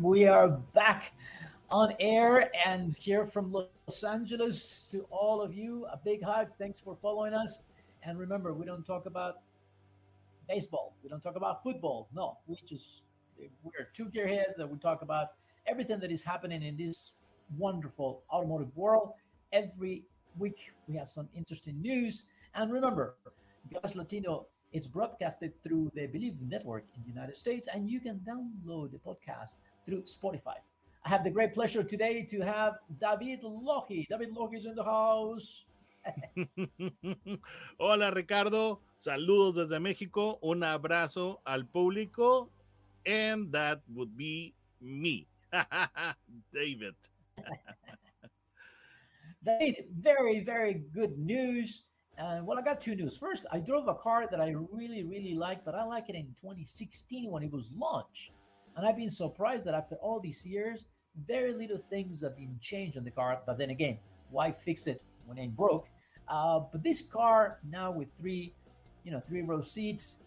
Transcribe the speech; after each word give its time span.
We 0.00 0.26
are 0.26 0.48
back 0.48 1.12
on 1.70 1.94
air 2.00 2.50
and 2.66 2.96
here 2.96 3.26
from 3.26 3.52
Los 3.52 4.02
Angeles 4.02 4.88
to 4.90 5.06
all 5.10 5.42
of 5.42 5.54
you. 5.54 5.86
A 5.92 5.98
big 5.98 6.22
hug. 6.22 6.48
Thanks 6.58 6.80
for 6.80 6.96
following 7.02 7.34
us. 7.34 7.60
And 8.02 8.18
remember, 8.18 8.54
we 8.54 8.64
don't 8.64 8.84
talk 8.84 9.04
about 9.04 9.40
baseball. 10.48 10.94
We 11.02 11.10
don't 11.10 11.22
talk 11.22 11.36
about 11.36 11.62
football. 11.62 12.08
No, 12.14 12.38
we 12.46 12.56
just 12.66 13.02
we're 13.62 13.88
two 13.92 14.06
gearheads 14.06 14.58
and 14.58 14.70
we 14.70 14.78
talk 14.78 15.02
about 15.02 15.32
everything 15.66 16.00
that 16.00 16.10
is 16.10 16.24
happening 16.24 16.62
in 16.62 16.76
this 16.76 17.12
wonderful 17.58 18.22
automotive 18.32 18.74
world. 18.74 19.12
Every 19.52 20.04
week 20.38 20.72
we 20.88 20.96
have 20.96 21.10
some 21.10 21.28
interesting 21.36 21.80
news. 21.82 22.24
And 22.54 22.72
remember, 22.72 23.16
Gas 23.70 23.94
Latino 23.94 24.46
it's 24.72 24.86
broadcasted 24.86 25.52
through 25.62 25.92
the 25.94 26.08
Bleav 26.08 26.40
Network 26.48 26.84
in 26.96 27.02
the 27.02 27.08
United 27.08 27.36
States, 27.36 27.68
and 27.72 27.90
you 27.90 28.00
can 28.00 28.20
download 28.26 28.90
the 28.90 28.98
podcast 28.98 29.56
through 29.84 30.02
Spotify. 30.02 30.56
I 31.04 31.08
have 31.08 31.24
the 31.24 31.30
great 31.30 31.52
pleasure 31.52 31.82
today 31.82 32.22
to 32.30 32.40
have 32.40 32.74
David 33.00 33.40
Logi. 33.42 34.06
David 34.08 34.32
Logi 34.32 34.56
is 34.56 34.66
in 34.66 34.74
the 34.74 34.84
house. 34.84 35.64
Hola 37.78 38.10
Ricardo, 38.10 38.80
saludos 38.98 39.54
desde 39.54 39.80
México, 39.80 40.38
un 40.42 40.62
abrazo 40.62 41.40
al 41.44 41.64
público, 41.66 42.50
and 43.06 43.52
that 43.52 43.82
would 43.94 44.16
be 44.16 44.54
me, 44.80 45.26
David. 46.52 46.94
David, 49.44 49.86
very, 50.00 50.40
very 50.40 50.84
good 50.94 51.18
news. 51.18 51.84
And 52.18 52.46
well, 52.46 52.58
I 52.58 52.62
got 52.62 52.80
two 52.80 52.94
news. 52.94 53.16
First, 53.16 53.46
I 53.50 53.58
drove 53.58 53.88
a 53.88 53.94
car 53.94 54.28
that 54.30 54.40
I 54.40 54.54
really, 54.70 55.02
really 55.02 55.34
like, 55.34 55.64
but 55.64 55.74
I 55.74 55.82
like 55.84 56.08
it 56.08 56.14
in 56.14 56.26
2016 56.40 57.30
when 57.30 57.42
it 57.42 57.50
was 57.50 57.72
launched. 57.76 58.30
And 58.76 58.86
I've 58.86 58.96
been 58.96 59.10
surprised 59.10 59.64
that 59.66 59.74
after 59.74 59.96
all 59.96 60.20
these 60.20 60.46
years, 60.46 60.86
very 61.26 61.52
little 61.52 61.78
things 61.90 62.22
have 62.22 62.36
been 62.36 62.56
changed 62.60 62.96
on 62.96 63.04
the 63.04 63.10
car. 63.10 63.40
But 63.46 63.58
then 63.58 63.70
again, 63.70 63.98
why 64.30 64.50
fix 64.50 64.86
it 64.86 65.02
when 65.26 65.38
it 65.38 65.54
broke? 65.56 65.86
Uh, 66.28 66.60
but 66.70 66.82
this 66.82 67.02
car 67.02 67.58
now 67.68 67.90
with 67.90 68.12
three, 68.18 68.54
you 69.04 69.12
know, 69.12 69.20
three 69.28 69.42
row 69.42 69.62
seats, 69.62 70.18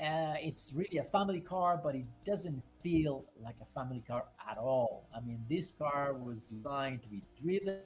uh, 0.00 0.34
it's 0.40 0.72
really 0.74 0.98
a 0.98 1.04
family 1.04 1.40
car, 1.40 1.80
but 1.82 1.94
it 1.94 2.04
doesn't 2.24 2.62
feel 2.82 3.24
like 3.42 3.54
a 3.62 3.64
family 3.72 4.02
car 4.06 4.24
at 4.50 4.58
all. 4.58 5.08
I 5.16 5.20
mean, 5.20 5.42
this 5.48 5.72
car 5.72 6.14
was 6.14 6.44
designed 6.44 7.02
to 7.02 7.08
be 7.08 7.22
driven, 7.40 7.80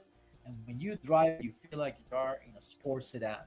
and 0.45 0.55
when 0.65 0.79
you 0.79 0.97
drive, 1.05 1.41
you 1.41 1.53
feel 1.69 1.79
like 1.79 1.97
you 2.09 2.17
are 2.17 2.39
in 2.47 2.57
a 2.57 2.61
sports 2.61 3.09
sedan. 3.09 3.37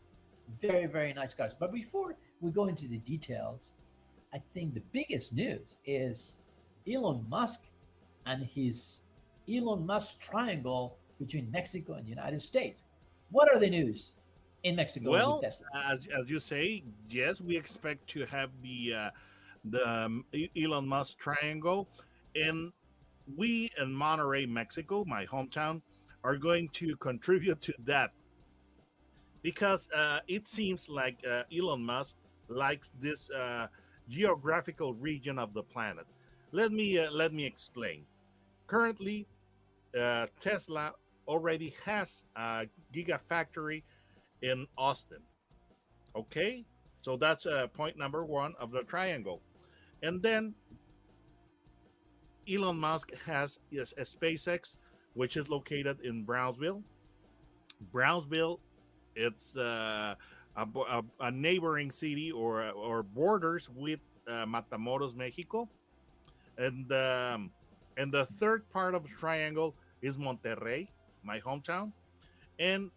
Very, 0.60 0.86
very 0.86 1.12
nice 1.12 1.34
cars. 1.34 1.52
But 1.58 1.72
before 1.72 2.16
we 2.40 2.50
go 2.50 2.66
into 2.66 2.86
the 2.86 2.98
details, 2.98 3.72
I 4.32 4.38
think 4.54 4.74
the 4.74 4.82
biggest 4.92 5.34
news 5.34 5.78
is 5.84 6.36
Elon 6.90 7.24
Musk 7.28 7.62
and 8.26 8.44
his 8.44 9.00
Elon 9.52 9.84
Musk 9.86 10.20
triangle 10.20 10.96
between 11.18 11.50
Mexico 11.50 11.94
and 11.94 12.04
the 12.04 12.10
United 12.10 12.40
States. 12.40 12.84
What 13.30 13.52
are 13.52 13.58
the 13.58 13.70
news 13.70 14.12
in 14.64 14.76
Mexico 14.76 15.10
Well, 15.10 15.42
as, 15.44 15.60
as 16.18 16.28
you 16.28 16.38
say, 16.38 16.82
yes, 17.10 17.40
we 17.40 17.56
expect 17.56 18.08
to 18.10 18.26
have 18.26 18.50
the 18.62 18.94
uh, 18.94 19.10
the 19.70 19.88
um, 19.88 20.24
Elon 20.56 20.86
Musk 20.86 21.18
triangle, 21.18 21.88
and 22.34 22.72
we 23.36 23.70
in 23.80 23.88
Monterrey, 23.88 24.48
Mexico, 24.48 25.04
my 25.06 25.24
hometown, 25.26 25.80
are 26.22 26.36
going 26.36 26.68
to 26.70 26.96
contribute 26.96 27.60
to 27.62 27.74
that 27.84 28.10
because 29.42 29.88
uh, 29.94 30.20
it 30.26 30.48
seems 30.48 30.88
like 30.88 31.18
uh, 31.30 31.42
Elon 31.56 31.84
Musk 31.84 32.16
likes 32.48 32.90
this 33.00 33.30
uh, 33.30 33.66
geographical 34.08 34.94
region 34.94 35.38
of 35.38 35.52
the 35.54 35.62
planet. 35.62 36.06
Let 36.54 36.70
me 36.70 37.00
uh, 37.00 37.10
let 37.10 37.32
me 37.32 37.44
explain. 37.44 38.04
Currently, 38.68 39.26
uh, 40.00 40.26
Tesla 40.38 40.92
already 41.26 41.74
has 41.84 42.22
a 42.36 42.66
gigafactory 42.94 43.82
in 44.40 44.68
Austin. 44.78 45.18
Okay, 46.14 46.64
so 47.02 47.16
that's 47.16 47.44
uh, 47.46 47.66
point 47.66 47.98
number 47.98 48.24
one 48.24 48.54
of 48.60 48.70
the 48.70 48.84
triangle, 48.84 49.42
and 50.04 50.22
then 50.22 50.54
Elon 52.48 52.78
Musk 52.78 53.10
has 53.26 53.58
yes, 53.72 53.92
SpaceX, 53.98 54.76
which 55.14 55.36
is 55.36 55.48
located 55.48 56.02
in 56.02 56.22
Brownsville. 56.22 56.84
Brownsville, 57.90 58.60
it's 59.16 59.56
uh, 59.56 60.14
a, 60.56 60.66
a, 60.88 61.02
a 61.18 61.30
neighboring 61.32 61.90
city 61.90 62.30
or 62.30 62.70
or 62.70 63.02
borders 63.02 63.68
with 63.74 63.98
uh, 64.28 64.46
Matamoros, 64.46 65.16
Mexico, 65.16 65.68
and 66.58 66.90
um, 66.92 67.50
and 67.96 68.12
the 68.12 68.26
third 68.40 68.68
part 68.70 68.94
of 68.94 69.02
the 69.02 69.08
triangle 69.10 69.74
is 70.02 70.16
Monterrey, 70.16 70.88
my 71.22 71.40
hometown, 71.40 71.92
and 72.58 72.90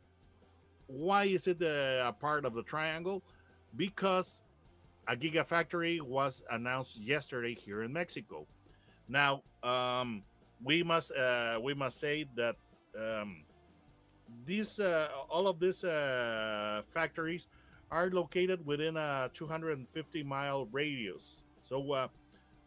why 0.88 1.26
is 1.26 1.48
it 1.48 1.62
uh, 1.62 2.08
a 2.08 2.14
part 2.14 2.46
of 2.46 2.54
the 2.54 2.64
triangle? 2.64 3.22
Because 3.76 4.42
a 5.08 5.16
gigafactory 5.16 6.02
was 6.02 6.44
announced 6.52 6.98
yesterday 6.98 7.54
here 7.54 7.84
in 7.84 7.94
Mexico. 7.94 8.46
Now, 9.08 9.44
um, 9.64 10.24
we 10.64 10.84
must 10.84 11.12
uh, 11.12 11.60
we 11.62 11.74
must 11.74 12.00
say 12.00 12.26
that 12.36 12.56
um, 12.98 13.44
these 14.46 14.80
uh, 14.80 15.08
all 15.30 15.48
of 15.48 15.60
these 15.60 15.84
uh, 15.84 16.82
factories 16.94 17.48
are 17.92 18.10
located 18.10 18.66
within 18.66 18.98
a 18.98 19.30
250 19.34 20.24
mile 20.24 20.68
radius. 20.72 21.42
So 21.68 21.92
uh, 21.92 22.08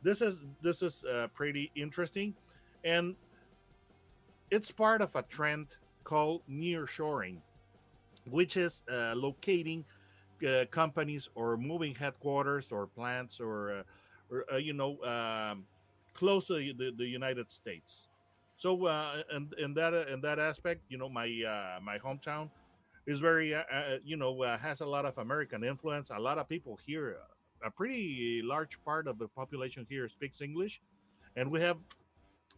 this 0.02 0.22
is 0.22 0.36
this 0.62 0.82
is 0.82 1.04
uh, 1.04 1.28
pretty 1.34 1.70
interesting, 1.74 2.34
and 2.84 3.16
it's 4.50 4.70
part 4.70 5.00
of 5.00 5.14
a 5.14 5.22
trend 5.22 5.66
called 6.04 6.42
nearshoring, 6.50 7.38
which 8.28 8.56
is 8.56 8.82
uh, 8.90 9.14
locating 9.14 9.84
uh, 10.46 10.64
companies 10.70 11.28
or 11.34 11.56
moving 11.56 11.94
headquarters 11.94 12.72
or 12.72 12.86
plants 12.86 13.40
or, 13.40 13.70
uh, 13.70 13.82
or 14.30 14.44
uh, 14.52 14.56
you 14.56 14.72
know 14.72 14.98
um, 15.04 15.64
close 16.14 16.46
to 16.46 16.54
the, 16.54 16.92
the 16.96 17.06
United 17.06 17.50
States. 17.50 18.08
So 18.56 18.86
uh, 18.86 19.22
and 19.32 19.52
in 19.54 19.74
that 19.74 19.94
in 20.08 20.20
that 20.22 20.38
aspect, 20.38 20.82
you 20.88 20.98
know, 20.98 21.08
my 21.08 21.28
my 21.82 21.98
hometown 21.98 22.50
is 23.06 23.20
very 23.20 23.54
you 24.04 24.16
know 24.16 24.42
has 24.60 24.80
a 24.80 24.86
lot 24.86 25.04
of 25.04 25.18
American 25.18 25.64
influence. 25.64 26.10
A 26.10 26.18
lot 26.18 26.38
of 26.38 26.48
people 26.48 26.78
here, 26.86 27.16
a 27.64 27.70
pretty 27.70 28.40
large 28.44 28.82
part 28.84 29.06
of 29.06 29.18
the 29.18 29.28
population 29.28 29.86
here 29.88 30.08
speaks 30.08 30.40
English, 30.40 30.80
and 31.36 31.50
we 31.50 31.60
have 31.60 31.76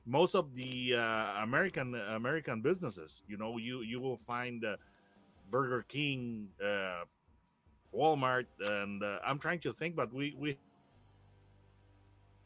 most 0.06 0.34
of 0.34 0.54
the 0.54 0.94
uh, 0.96 1.42
American 1.42 1.94
American 1.94 2.60
businesses. 2.60 3.22
You 3.28 3.36
know, 3.36 3.58
you 3.58 3.82
you 3.82 4.00
will 4.00 4.16
find 4.16 4.64
uh, 4.64 4.76
Burger 5.50 5.82
King, 5.88 6.48
uh, 6.64 7.04
Walmart, 7.94 8.46
and 8.60 9.02
uh, 9.02 9.18
I'm 9.24 9.38
trying 9.38 9.60
to 9.60 9.72
think, 9.72 9.96
but 9.96 10.12
we 10.12 10.34
we 10.38 10.56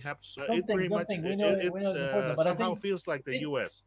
have 0.00 0.18
s- 0.18 0.36
it 0.38 0.66
pretty 0.66 0.88
much 0.88 1.06
something. 1.08 1.22
We 1.24 1.32
it, 1.32 1.36
know- 1.36 1.48
it- 1.58 1.72
we 1.72 1.80
know 1.80 1.92
it's, 1.94 2.00
uh, 2.38 2.42
somehow 2.42 2.68
think 2.74 2.80
feels 2.82 3.06
like 3.06 3.24
the 3.24 3.32
it- 3.36 3.40
U.S. 3.42 3.82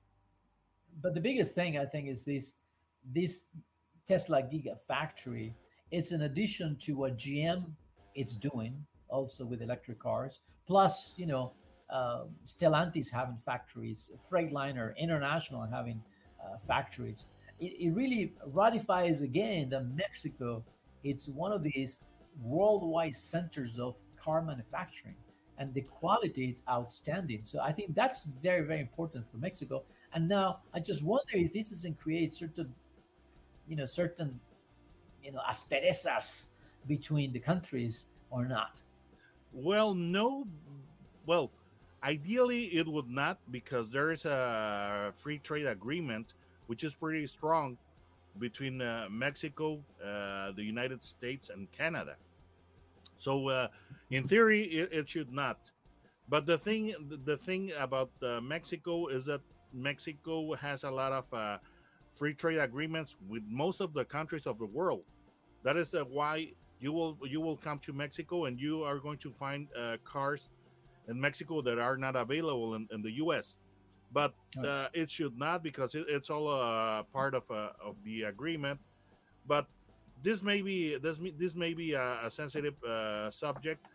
but 1.02 1.14
the 1.14 1.22
biggest 1.22 1.54
thing 1.56 1.78
I 1.78 1.86
think 1.86 2.08
is 2.08 2.24
this 2.24 2.54
this 3.14 3.44
Tesla 4.08 4.42
Gigafactory. 4.42 5.54
It's 5.92 6.12
an 6.12 6.22
addition 6.24 6.76
to 6.82 6.94
what 6.96 7.18
GM 7.18 7.66
it's 8.16 8.36
doing 8.36 8.86
also 9.10 9.46
with 9.46 9.62
electric 9.62 10.00
cars. 10.00 10.40
Plus, 10.68 11.14
you 11.18 11.26
know, 11.26 11.52
uh, 11.90 12.26
Stellantis 12.46 13.10
having 13.12 13.38
factories, 13.44 14.12
Freightliner 14.30 14.96
International 14.98 15.66
having 15.66 16.02
uh, 16.44 16.58
factories. 16.68 17.26
It, 17.60 17.74
it 17.80 17.92
really 17.92 18.34
ratifies 18.46 19.22
again 19.24 19.70
that 19.70 19.86
Mexico 19.96 20.64
it's 21.04 21.28
one 21.30 21.52
of 21.52 21.64
these 21.64 22.02
worldwide 22.44 23.16
centers 23.16 23.80
of 23.80 23.96
car 24.22 24.42
manufacturing. 24.42 25.16
and 25.60 25.74
the 25.74 25.82
quality 25.82 26.46
is 26.50 26.62
outstanding. 26.70 27.42
So 27.44 27.60
I 27.60 27.72
think 27.74 27.94
that's 27.94 28.24
very, 28.42 28.66
very 28.66 28.80
important 28.80 29.30
for 29.30 29.38
Mexico. 29.38 29.84
And 30.14 30.28
now 30.28 30.60
I 30.74 30.80
just 30.80 31.04
wonder 31.04 31.34
if 31.34 31.52
this 31.54 31.70
doesn't 31.70 32.00
create 32.00 32.34
certain, 32.34 32.74
you 33.68 33.76
know, 33.76 33.86
certain, 33.86 34.40
you 35.24 35.32
know, 35.34 35.42
asperezas 35.48 36.46
between 36.90 37.32
the 37.32 37.40
countries 37.40 38.08
or 38.32 38.44
not. 38.46 38.82
Well, 39.54 39.94
no. 39.94 40.46
Well, 41.26 41.52
ideally 42.04 42.66
it 42.76 42.88
would 42.88 43.10
not 43.10 43.38
because 43.52 43.90
there 43.90 44.12
is 44.12 44.26
a 44.26 45.14
free 45.16 45.38
trade 45.38 45.68
agreement 45.68 46.34
which 46.68 46.84
is 46.84 46.94
pretty 46.96 47.26
strong 47.28 47.78
between 48.40 48.82
uh, 48.82 49.08
Mexico, 49.10 49.80
uh, 50.04 50.52
the 50.52 50.64
United 50.64 51.04
States, 51.04 51.50
and 51.50 51.72
Canada. 51.72 52.16
So, 53.18 53.50
uh, 53.50 53.68
in 54.12 54.28
theory, 54.28 54.64
it, 54.64 54.90
it, 54.94 55.10
should 55.10 55.32
not. 55.32 55.58
But 56.30 56.46
the 56.46 56.58
thing, 56.58 56.94
the 57.26 57.38
thing 57.38 57.72
about 57.78 58.12
uh, 58.22 58.40
Mexico 58.40 59.08
is 59.08 59.26
that 59.26 59.42
Mexico 59.74 60.54
has 60.54 60.84
a 60.84 60.92
lot 60.92 61.12
of 61.12 61.34
uh, 61.34 61.58
free 62.14 62.34
trade 62.34 62.60
agreements 62.60 63.18
with 63.28 63.44
most 63.50 63.82
of 63.82 63.94
the 63.94 64.06
countries 64.06 64.46
of 64.46 64.58
the 64.60 64.66
world. 64.66 65.04
That 65.64 65.76
is 65.76 65.94
uh, 65.94 66.04
why 66.06 66.54
you 66.80 66.92
will 66.92 67.18
you 67.26 67.42
will 67.42 67.58
come 67.58 67.80
to 67.80 67.94
Mexico 67.94 68.46
and 68.46 68.60
you 68.60 68.84
are 68.84 69.00
going 69.00 69.18
to 69.18 69.32
find 69.32 69.68
cars 70.04 70.50
in 71.08 71.20
Mexico 71.20 71.62
that 71.62 71.80
are 71.80 71.98
not 71.98 72.16
available 72.16 72.76
in, 72.76 72.88
in 72.92 73.02
the 73.02 73.12
U.S 73.24 73.56
but 74.12 74.34
uh, 74.64 74.88
it 74.94 75.10
should 75.12 75.38
not 75.38 75.64
because 75.64 75.94
it, 75.96 76.06
it's 76.10 76.30
all 76.30 76.50
a 76.50 77.06
part 77.14 77.36
of 77.36 77.50
uh, 77.52 77.70
of 77.84 77.96
the 78.04 78.24
agreement. 78.24 78.80
But 79.46 79.68
this 80.24 80.42
may 80.42 80.62
be 80.62 80.98
this 80.98 81.20
this 81.38 81.56
may 81.56 81.74
be 81.74 81.94
a, 81.94 82.26
a 82.26 82.32
sensitive 82.32 82.82
uh, 82.84 83.30
subject 83.32 83.86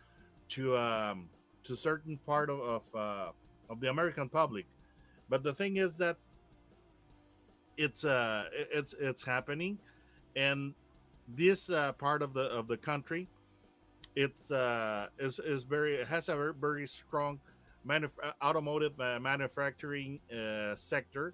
to 0.49 0.77
um, 0.77 1.29
to 1.63 1.75
certain 1.75 2.17
part 2.25 2.49
of 2.49 2.59
of, 2.59 2.83
uh, 2.95 3.31
of 3.69 3.79
the 3.81 3.89
American 3.89 4.29
public. 4.29 4.65
But 5.29 5.43
the 5.43 5.53
thing 5.53 5.77
is 5.77 5.91
that 5.97 6.17
it's 7.77 8.05
uh 8.05 8.45
it's 8.53 8.95
it's 8.99 9.23
happening, 9.23 9.79
and 10.35 10.73
this 11.27 11.69
uh, 11.69 11.91
part 11.93 12.21
of 12.21 12.33
the 12.33 12.41
of 12.41 12.67
the 12.67 12.77
country, 12.77 13.27
it's 14.15 14.51
uh 14.51 15.07
is 15.19 15.39
is 15.39 15.63
very 15.63 15.95
it 15.95 16.07
has 16.07 16.29
a 16.29 16.53
very, 16.59 16.87
strong 16.87 17.39
manuf- 17.87 18.19
uh, 18.23 18.31
automotive 18.43 18.99
uh, 18.99 19.19
manufacturing 19.19 20.19
uh, 20.31 20.75
sector. 20.75 21.33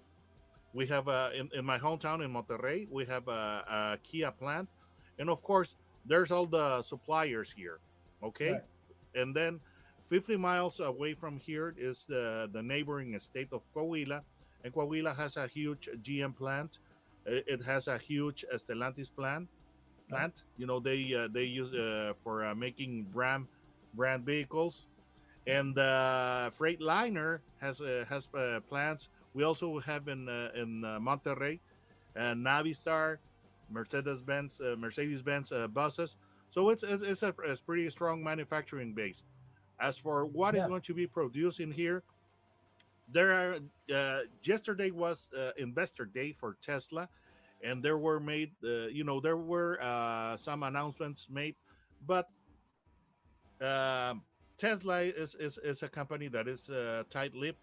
We 0.73 0.87
have 0.87 1.07
uh, 1.07 1.29
in, 1.37 1.49
in 1.53 1.65
my 1.65 1.77
hometown 1.77 2.23
in 2.23 2.31
Monterrey, 2.31 2.87
we 2.89 3.05
have 3.05 3.27
a, 3.27 3.31
a, 3.31 3.97
Kia 4.03 4.31
plant, 4.31 4.69
and 5.19 5.29
of 5.29 5.43
course, 5.43 5.75
there's 6.05 6.31
all 6.31 6.45
the 6.45 6.81
suppliers 6.81 7.53
here. 7.55 7.79
Okay, 8.23 8.51
right. 8.53 8.61
and 9.15 9.35
then 9.35 9.59
50 10.07 10.37
miles 10.37 10.79
away 10.79 11.13
from 11.13 11.37
here 11.37 11.75
is 11.77 12.05
the 12.07 12.49
the 12.53 12.61
neighboring 12.61 13.19
state 13.19 13.49
of 13.51 13.61
Coahuila, 13.75 14.21
and 14.63 14.73
Coahuila 14.73 15.15
has 15.15 15.35
a 15.35 15.47
huge 15.47 15.89
GM 16.01 16.35
plant. 16.35 16.79
It 17.25 17.61
has 17.63 17.87
a 17.87 17.99
huge 17.99 18.45
Stellantis 18.55 19.13
plant. 19.13 19.47
Plant, 20.11 20.43
you 20.57 20.67
know, 20.67 20.79
they 20.79 21.13
uh, 21.13 21.27
they 21.31 21.45
use 21.45 21.73
uh, 21.73 22.13
for 22.23 22.53
making 22.55 23.07
Ram 23.13 23.47
brand 23.95 24.25
vehicles 24.25 24.87
and 25.47 25.77
uh, 25.77 26.49
Freightliner 26.57 27.39
has 27.59 27.81
uh, 27.81 28.05
has 28.07 28.29
uh, 28.33 28.59
plants. 28.69 29.09
We 29.33 29.43
also 29.43 29.79
have 29.79 30.07
in 30.07 30.29
uh, 30.29 30.49
in 30.55 30.83
uh, 30.83 30.99
Monterrey, 30.99 31.59
and 32.15 32.45
Navistar, 32.45 33.17
Mercedes 33.69 34.21
Benz, 34.21 34.61
uh, 34.61 34.75
Mercedes 34.77 35.21
Benz 35.21 35.51
buses. 35.73 36.17
So 36.49 36.69
it's 36.69 36.83
it's 36.83 37.23
a, 37.23 37.33
it's 37.45 37.61
pretty 37.61 37.89
strong 37.89 38.23
manufacturing 38.23 38.93
base. 38.93 39.23
As 39.79 39.97
for 39.97 40.25
what 40.25 40.53
yeah. 40.53 40.63
is 40.63 40.67
going 40.67 40.81
to 40.83 40.93
be 40.93 41.07
produced 41.07 41.59
in 41.59 41.71
here, 41.71 42.03
there 43.11 43.31
are 43.31 43.59
yesterday 44.43 44.91
was 44.91 45.29
investor 45.57 46.05
day 46.05 46.33
for 46.33 46.57
Tesla, 46.61 47.09
and 47.63 47.83
there 47.83 47.97
were 47.97 48.19
made 48.19 48.51
you 48.61 49.03
know 49.03 49.19
there 49.19 49.37
were 49.37 49.77
some 50.37 50.63
announcements 50.63 51.27
made, 51.29 51.55
but. 52.05 52.27
Um, 53.61 54.23
Tesla 54.57 55.01
is, 55.01 55.35
is, 55.39 55.57
is 55.63 55.81
a 55.81 55.89
company 55.89 56.27
that 56.27 56.47
is 56.47 56.69
uh, 56.69 57.01
tight-lipped 57.09 57.61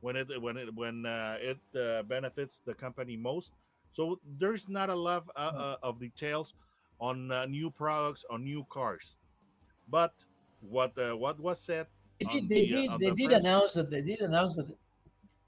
when 0.00 0.16
it 0.16 0.28
when 0.42 0.56
it 0.56 0.74
when 0.74 1.06
uh, 1.06 1.36
it 1.40 1.58
uh, 1.74 2.02
benefits 2.02 2.60
the 2.64 2.74
company 2.74 3.16
most. 3.16 3.52
So 3.92 4.20
there's 4.38 4.68
not 4.68 4.90
a 4.90 4.94
lot 4.94 5.24
of, 5.24 5.30
uh, 5.34 5.50
hmm. 5.50 5.60
uh, 5.60 5.88
of 5.88 5.98
details 5.98 6.54
on 7.00 7.32
uh, 7.32 7.46
new 7.46 7.70
products 7.70 8.24
on 8.30 8.44
new 8.44 8.66
cars. 8.68 9.16
But 9.88 10.12
what 10.60 10.92
what 11.18 11.40
was 11.40 11.60
said? 11.60 11.86
They 12.20 12.26
did. 12.26 12.48
They 12.48 12.66
the, 12.66 12.68
did. 12.68 12.90
they 13.00 13.10
the 13.10 13.16
did 13.16 13.32
announce 13.32 13.74
that 13.74 13.90
they 13.90 14.02
did 14.02 14.20
announce 14.20 14.56
that 14.56 14.68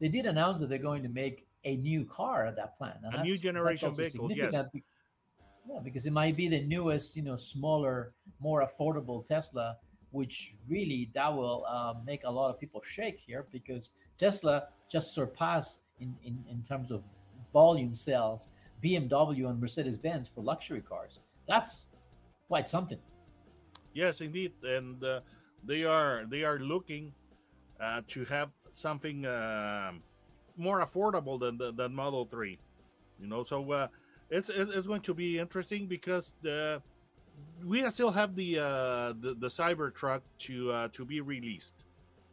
they 0.00 0.08
did 0.08 0.26
announce 0.26 0.61
that 0.61 0.69
they're 0.69 0.79
going 0.79 1.02
to 1.02 1.08
make 1.08 1.46
a 1.69 1.76
new 1.76 2.05
car 2.05 2.47
at 2.47 2.56
that 2.56 2.76
plant. 2.79 2.99
And 3.05 3.15
a 3.15 3.23
new 3.23 3.38
generation 3.38 3.94
vehicle. 3.94 4.31
Yes. 4.32 4.55
Yeah, 5.70 5.81
because 5.85 6.06
it 6.06 6.15
might 6.15 6.37
be 6.37 6.49
the 6.49 6.62
newest, 6.62 7.15
you 7.15 7.23
know, 7.23 7.37
smaller, 7.37 8.15
more 8.41 8.67
affordable 8.67 9.19
Tesla 9.25 9.76
which 10.11 10.55
really 10.69 11.11
that 11.15 11.35
will 11.35 11.65
uh, 11.69 11.94
make 12.06 12.25
a 12.25 12.31
lot 12.31 12.50
of 12.50 12.59
people 12.59 12.81
shake 12.82 13.19
here 13.19 13.47
because 13.53 13.91
Tesla 14.19 14.69
just 14.91 15.15
surpassed 15.15 15.81
in, 16.00 16.15
in, 16.25 16.43
in 16.50 16.62
terms 16.62 16.91
of 16.91 17.05
volume 17.53 17.94
sales 17.94 18.49
BMW 18.82 19.49
and 19.49 19.61
Mercedes 19.61 19.99
Benz 19.99 20.29
for 20.29 20.43
luxury 20.43 20.81
cars. 20.81 21.19
That's 21.47 21.87
quite 22.47 22.69
something. 22.69 22.99
Yes, 23.93 24.21
indeed, 24.21 24.53
and 24.62 25.03
uh, 25.03 25.21
they 25.64 25.85
are 25.85 26.25
they 26.29 26.44
are 26.44 26.59
looking 26.59 27.12
uh, 27.81 28.03
to 28.09 28.25
have 28.26 28.50
something 28.73 29.26
uh, 29.26 29.93
more 30.59 30.85
affordable 30.85 31.41
than 31.41 31.57
the, 31.57 31.73
than 31.73 31.95
Model 31.95 32.25
Three. 32.27 32.59
You 33.21 33.29
know, 33.29 33.45
so 33.45 33.71
uh, 33.73 33.89
it's 34.31 34.49
it's 34.49 34.87
going 34.87 35.03
to 35.03 35.15
be 35.15 35.39
interesting 35.39 35.87
because 35.87 36.35
the 36.43 36.83
we 37.65 37.89
still 37.91 38.11
have 38.11 38.35
the 38.35 38.59
uh, 38.59 39.13
the, 39.21 39.37
the 39.39 39.49
Cybertruck 39.49 40.21
to 40.41 40.71
uh, 40.71 40.89
to 40.93 41.05
be 41.05 41.21
released, 41.21 41.85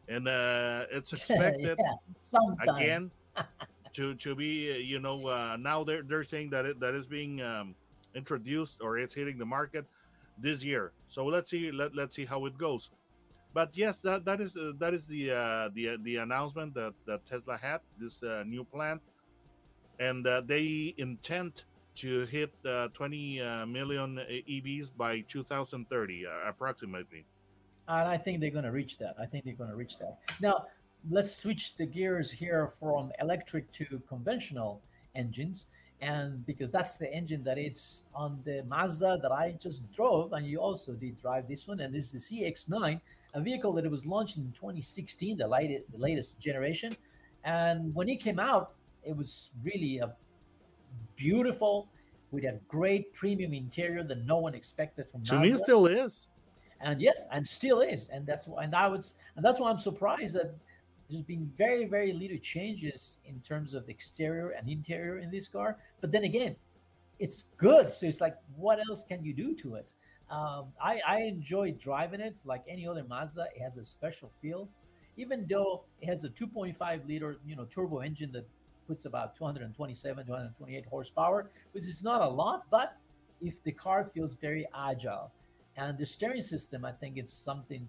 and 0.07 0.27
uh, 0.27 0.85
it's 0.91 1.13
expected 1.13 1.77
yeah, 1.79 2.73
again 2.75 3.11
to 3.93 4.13
to 4.15 4.35
be 4.35 4.71
uh, 4.71 4.75
you 4.77 4.99
know 4.99 5.27
uh, 5.27 5.57
now 5.59 5.83
they're 5.83 6.03
they're 6.03 6.23
saying 6.23 6.49
that 6.51 6.65
it 6.65 6.79
that 6.79 6.93
is 6.93 7.07
being 7.07 7.41
um, 7.41 7.75
introduced 8.13 8.77
or 8.81 8.97
it's 8.97 9.15
hitting 9.15 9.37
the 9.37 9.45
market 9.45 9.85
this 10.37 10.63
year. 10.63 10.91
So 11.07 11.25
let's 11.25 11.49
see 11.49 11.71
let 11.71 11.95
let's 11.95 12.15
see 12.15 12.25
how 12.25 12.45
it 12.45 12.57
goes. 12.57 12.89
But 13.55 13.71
yes, 13.71 13.99
that 13.99 14.25
that 14.25 14.41
is 14.41 14.57
uh, 14.57 14.73
that 14.79 14.93
is 14.93 15.07
the 15.07 15.31
uh, 15.31 15.69
the 15.73 15.95
the 16.03 16.17
announcement 16.17 16.73
that 16.73 16.93
that 17.07 17.25
Tesla 17.25 17.55
had 17.55 17.79
this 17.97 18.21
uh, 18.21 18.43
new 18.45 18.65
plant, 18.65 19.01
and 19.97 20.27
uh, 20.27 20.41
they 20.41 20.93
intend 20.97 21.63
to 22.03 22.25
hit 22.25 22.51
uh, 22.65 22.89
20 22.89 23.39
uh, 23.39 23.65
million 23.65 24.19
EVs 24.27 24.89
by 24.97 25.21
2030, 25.29 26.25
uh, 26.27 26.49
approximately. 26.49 27.25
And 27.87 28.09
I 28.09 28.17
think 28.17 28.41
they're 28.41 28.49
going 28.49 28.65
to 28.65 28.73
reach 28.73 28.97
that. 28.97 29.15
I 29.17 29.25
think 29.25 29.45
they're 29.45 29.53
going 29.53 29.69
to 29.69 29.77
reach 29.77 29.97
that. 29.99 30.19
Now, 30.41 30.65
let's 31.09 31.33
switch 31.37 31.77
the 31.77 31.85
gears 31.85 32.29
here 32.29 32.73
from 32.77 33.13
electric 33.21 33.71
to 33.79 34.01
conventional 34.09 34.81
engines. 35.15 35.67
And 36.01 36.45
because 36.45 36.71
that's 36.71 36.97
the 36.97 37.11
engine 37.11 37.43
that 37.45 37.57
it's 37.57 38.03
on 38.13 38.39
the 38.43 38.63
Mazda 38.67 39.19
that 39.21 39.31
I 39.31 39.55
just 39.59 39.89
drove, 39.91 40.33
and 40.33 40.45
you 40.45 40.59
also 40.59 40.93
did 40.93 41.17
drive 41.19 41.47
this 41.47 41.67
one, 41.67 41.79
and 41.79 41.93
this 41.93 42.13
is 42.13 42.29
the 42.29 42.41
CX9, 42.43 42.99
a 43.33 43.41
vehicle 43.41 43.73
that 43.73 43.85
it 43.85 43.91
was 43.91 44.05
launched 44.05 44.37
in 44.37 44.51
2016, 44.51 45.37
the 45.37 45.47
latest, 45.47 45.91
the 45.91 45.97
latest 45.97 46.39
generation. 46.39 46.95
And 47.43 47.93
when 47.95 48.09
it 48.09 48.21
came 48.21 48.39
out, 48.39 48.73
it 49.03 49.15
was 49.15 49.51
really 49.63 49.99
a 49.99 50.13
beautiful 51.15 51.87
with 52.31 52.43
a 52.43 52.59
great 52.67 53.13
premium 53.13 53.53
interior 53.53 54.03
that 54.03 54.25
no 54.25 54.37
one 54.37 54.53
expected 54.53 55.07
from 55.07 55.23
to 55.23 55.35
Mazda. 55.35 55.53
me 55.53 55.63
still 55.63 55.85
is 55.85 56.27
and 56.81 57.01
yes 57.01 57.27
and 57.31 57.47
still 57.47 57.81
is 57.81 58.09
and 58.09 58.25
that's 58.25 58.47
why 58.47 58.63
and 58.63 58.75
i 58.75 58.87
was 58.87 59.15
and 59.35 59.45
that's 59.45 59.59
why 59.59 59.69
i'm 59.69 59.77
surprised 59.77 60.35
that 60.35 60.53
there's 61.09 61.23
been 61.23 61.51
very 61.57 61.85
very 61.85 62.13
little 62.13 62.37
changes 62.37 63.17
in 63.25 63.39
terms 63.41 63.73
of 63.73 63.89
exterior 63.89 64.49
and 64.51 64.69
interior 64.69 65.19
in 65.19 65.31
this 65.31 65.47
car 65.47 65.77
but 66.01 66.11
then 66.11 66.23
again 66.23 66.55
it's 67.19 67.43
good 67.57 67.93
so 67.93 68.05
it's 68.05 68.21
like 68.21 68.35
what 68.55 68.79
else 68.89 69.03
can 69.07 69.23
you 69.23 69.33
do 69.33 69.53
to 69.55 69.75
it 69.75 69.93
um, 70.31 70.65
I, 70.81 70.99
I 71.07 71.19
enjoy 71.21 71.71
driving 71.73 72.19
it 72.19 72.35
like 72.45 72.63
any 72.67 72.87
other 72.87 73.03
mazda 73.07 73.47
it 73.55 73.61
has 73.61 73.77
a 73.77 73.83
special 73.83 74.31
feel 74.41 74.67
even 75.17 75.45
though 75.49 75.83
it 76.01 76.07
has 76.07 76.23
a 76.23 76.29
2.5 76.29 77.07
liter 77.07 77.37
you 77.45 77.55
know 77.55 77.65
turbo 77.65 77.99
engine 77.99 78.31
that 78.33 78.45
puts 78.87 79.05
about 79.05 79.35
227, 79.35 80.25
228 80.25 80.85
horsepower, 80.85 81.49
which 81.71 81.85
is 81.85 82.03
not 82.03 82.21
a 82.21 82.27
lot, 82.27 82.63
but 82.69 82.97
if 83.41 83.61
the 83.63 83.71
car 83.71 84.03
feels 84.03 84.35
very 84.35 84.67
agile. 84.75 85.31
And 85.77 85.97
the 85.97 86.05
steering 86.05 86.41
system, 86.41 86.85
I 86.85 86.91
think 86.91 87.17
it's 87.17 87.33
something 87.33 87.87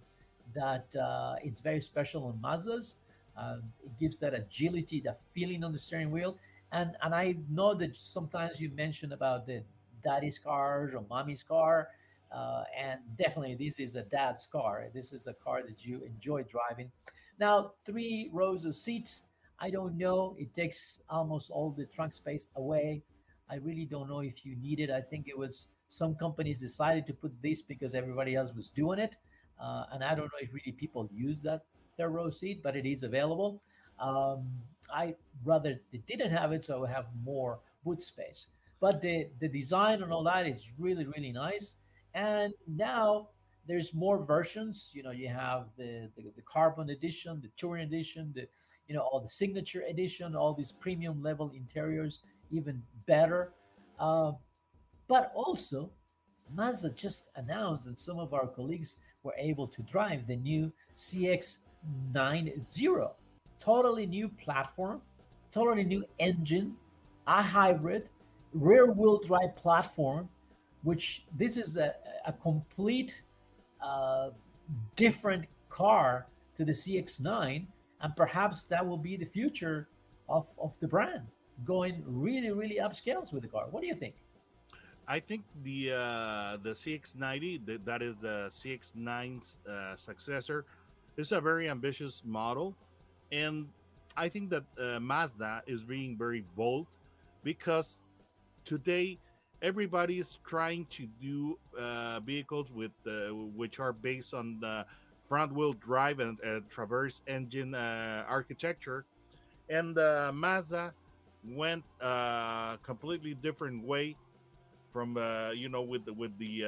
that 0.55 0.87
uh, 0.97 1.37
it's 1.43 1.61
very 1.61 1.81
special 1.81 2.25
on 2.25 2.39
Mazdas. 2.43 2.97
Uh, 3.37 3.59
it 3.85 3.99
gives 3.99 4.17
that 4.19 4.35
agility, 4.35 5.01
that 5.01 5.21
feeling 5.35 5.63
on 5.65 5.73
the 5.73 5.79
steering 5.79 6.11
wheel. 6.11 6.37
And 6.73 6.97
and 7.03 7.15
I 7.15 7.37
know 7.51 7.75
that 7.75 7.95
sometimes 7.95 8.61
you 8.61 8.71
mention 8.71 9.13
about 9.13 9.47
the 9.47 9.63
daddy's 10.03 10.39
cars 10.39 10.95
or 10.95 11.05
mommy's 11.09 11.43
car. 11.43 11.89
uh, 12.33 12.65
and 12.77 13.01
definitely 13.17 13.55
this 13.55 13.79
is 13.79 13.95
a 13.97 14.03
dad's 14.03 14.47
car. 14.47 14.87
This 14.93 15.13
is 15.13 15.27
a 15.29 15.35
car 15.35 15.63
that 15.63 15.85
you 15.85 16.03
enjoy 16.05 16.43
driving. 16.43 16.91
Now, 17.39 17.73
three 17.85 18.31
rows 18.33 18.65
of 18.65 18.75
seats. 18.75 19.23
I 19.61 19.71
don't 19.71 19.97
know. 19.97 20.35
It 20.39 20.53
takes 20.53 21.01
almost 21.09 21.51
all 21.51 21.71
the 21.71 21.87
trunk 21.87 22.13
space 22.13 22.49
away. 22.57 23.03
I 23.49 23.57
really 23.57 23.85
don't 23.87 24.09
know 24.09 24.21
if 24.21 24.45
you 24.45 24.57
need 24.57 24.81
it. 24.81 24.91
I 24.91 25.01
think 25.01 25.29
it 25.29 25.39
was 25.39 25.69
some 25.89 26.15
companies 26.17 26.61
decided 26.61 27.07
to 27.07 27.15
put 27.15 27.33
this 27.43 27.63
because 27.63 27.95
everybody 27.95 28.35
else 28.35 28.53
was 28.55 28.71
doing 28.71 28.99
it, 28.99 29.17
uh, 29.61 29.85
and 29.93 30.03
I 30.03 30.15
don't 30.15 30.27
know 30.27 30.41
if 30.41 30.53
really 30.53 30.73
people 30.73 31.09
use 31.15 31.43
that 31.43 31.63
third 31.97 32.11
row 32.11 32.31
seat, 32.31 32.63
but 32.63 32.77
it 32.77 32.87
is 32.87 33.03
available. 33.03 33.61
Um, 33.99 34.47
I 34.93 35.15
rather 35.45 35.81
they 35.93 35.99
didn't 36.07 36.31
have 36.31 36.53
it, 36.53 36.65
so 36.65 36.85
I 36.85 36.91
have 36.91 37.07
more 37.25 37.59
boot 37.85 38.03
space. 38.03 38.47
But 38.81 39.01
the 39.01 39.29
the 39.41 39.49
design 39.49 40.03
and 40.03 40.13
all 40.13 40.25
that 40.25 40.47
is 40.47 40.73
really 40.79 41.07
really 41.07 41.33
nice. 41.33 41.75
And 42.15 42.55
now 42.67 43.29
there's 43.67 43.93
more 43.93 44.19
versions. 44.25 44.91
You 44.95 45.03
know, 45.03 45.11
you 45.11 45.29
have 45.29 45.67
the, 45.77 46.09
the, 46.17 46.23
the 46.35 46.43
carbon 46.43 46.91
edition, 46.91 47.41
the 47.43 47.51
touring 47.57 47.85
edition, 47.85 48.33
the 48.35 48.47
you 48.89 48.95
know 48.95 49.03
all 49.03 49.21
the 49.21 49.29
signature 49.29 49.83
edition, 49.89 50.37
all 50.37 50.55
these 50.55 50.73
premium 50.73 51.23
level 51.23 51.51
interiors, 51.55 52.21
even 52.51 52.83
better. 53.07 53.53
Uh, 53.99 54.33
but 55.09 55.33
also, 55.35 55.91
Mazda 56.55 56.91
just 56.91 57.25
announced, 57.37 57.87
and 57.87 57.99
some 57.99 58.19
of 58.19 58.35
our 58.35 58.47
colleagues 58.47 58.97
were 59.23 59.35
able 59.37 59.67
to 59.67 59.83
drive 59.83 60.27
the 60.27 60.37
new 60.37 60.73
CX90, 62.13 63.11
totally 63.61 64.07
new 64.07 64.29
platform, 64.29 65.01
totally 65.53 65.85
new 65.85 66.05
engine, 66.19 66.77
a 67.27 67.43
hybrid, 67.43 68.09
rear 68.53 68.87
wheel 68.93 69.19
drive 69.19 69.55
platform 69.57 70.29
which 70.87 71.25
this 71.37 71.57
is 71.57 71.77
a, 71.77 71.95
a 72.27 72.33
complete 72.33 73.23
uh, 73.83 74.31
different 74.95 75.45
car 75.69 76.29
to 76.57 76.65
the 76.65 76.71
CX9, 76.71 77.67
and 78.03 78.17
perhaps 78.17 78.67
that 78.67 78.87
will 78.87 78.97
be 78.97 79.17
the 79.17 79.25
future 79.25 79.89
of, 80.29 80.47
of 80.61 80.79
the 80.79 80.87
brand, 80.87 81.27
going 81.65 82.05
really, 82.07 82.53
really 82.53 82.77
upscales 82.77 83.35
with 83.35 83.43
the 83.43 83.49
car. 83.49 83.65
What 83.69 83.81
do 83.81 83.89
you 83.89 83.97
think? 83.97 84.15
I 85.09 85.19
think 85.19 85.43
the 85.65 85.93
uh, 85.93 86.57
the 86.63 86.71
CX90, 86.71 87.67
the, 87.67 87.81
that 87.85 88.03
is 88.03 88.15
the 88.21 88.47
CX9's 88.51 89.59
uh, 89.69 89.97
successor, 89.97 90.67
is 91.17 91.33
a 91.33 91.41
very 91.41 91.69
ambitious 91.69 92.23
model, 92.25 92.75
and 93.33 93.69
I 94.17 94.29
think 94.29 94.51
that 94.51 94.65
uh, 94.81 95.01
Mazda 95.01 95.63
is 95.67 95.83
being 95.83 96.17
very 96.17 96.45
bold 96.57 96.87
because 97.43 98.01
today 98.65 99.19
everybody 99.63 100.19
is 100.19 100.39
trying 100.47 100.87
to 100.91 101.07
do 101.21 101.59
uh, 101.79 102.21
vehicles 102.21 102.71
with 102.71 102.93
uh, 103.07 103.35
which 103.55 103.81
are 103.81 103.93
based 103.93 104.35
on 104.35 104.59
the 104.61 104.85
front 105.29 105.53
wheel 105.53 105.73
drive 105.75 106.21
and 106.21 106.39
uh, 106.47 106.61
traverse 106.71 107.21
engine 107.27 107.75
uh, 107.75 108.25
architecture. 108.29 109.05
And 109.69 109.99
uh, 109.99 110.31
mazda 110.33 110.93
went 111.49 111.85
a 112.01 112.05
uh, 112.05 112.77
completely 112.79 113.35
different 113.35 113.85
way 113.85 114.17
from 114.91 115.17
you 115.55 115.69
know 115.69 115.83
with 115.83 116.05
the, 116.05 116.13
with 116.13 116.37
the 116.39 116.65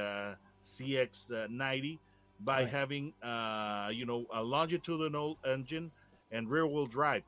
cx90 0.64 1.98
by 2.40 2.60
right. 2.60 2.68
having 2.68 3.12
you 3.92 4.06
know 4.06 4.26
a 4.34 4.42
longitudinal 4.42 5.38
engine 5.46 5.90
and 6.30 6.48
rear 6.48 6.66
wheel 6.66 6.86
drive 6.86 7.22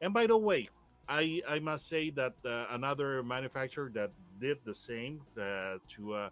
and 0.00 0.12
by 0.12 0.26
the 0.26 0.36
way 0.36 0.68
I, 1.08 1.42
I 1.48 1.58
must 1.58 1.88
say 1.88 2.10
that 2.10 2.34
another 2.44 3.22
manufacturer 3.22 3.90
that 3.94 4.12
did 4.40 4.58
the 4.64 4.74
same 4.74 5.20
uh, 5.38 5.78
to 5.88 6.14
uh, 6.14 6.28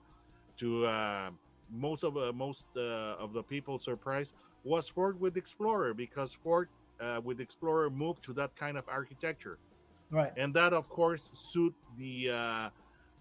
to 0.57 0.87
uh, 0.87 1.31
most 1.71 2.03
of 2.03 2.17
uh, 2.17 2.33
most 2.33 2.65
uh, 2.77 2.81
of 3.19 3.33
the 3.33 3.43
people 3.43 3.79
surprised 3.79 4.33
was 4.65 4.89
Ford 4.89 5.21
with 5.21 5.37
Explorer 5.37 5.95
because 5.95 6.33
Ford 6.33 6.69
uh, 7.01 7.21
with 7.23 7.41
Explorer 7.41 7.91
moved 7.91 8.23
to 8.25 8.33
that 8.35 8.57
kind 8.57 8.77
of 8.77 8.85
architecture, 8.89 9.59
right? 10.11 10.33
And 10.37 10.53
that 10.55 10.73
of 10.73 10.89
course 10.89 11.31
suit 11.35 11.75
the 11.99 12.31
uh, 12.31 12.69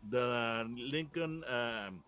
the 0.10 0.66
Lincoln 0.92 1.44
um, 1.48 2.04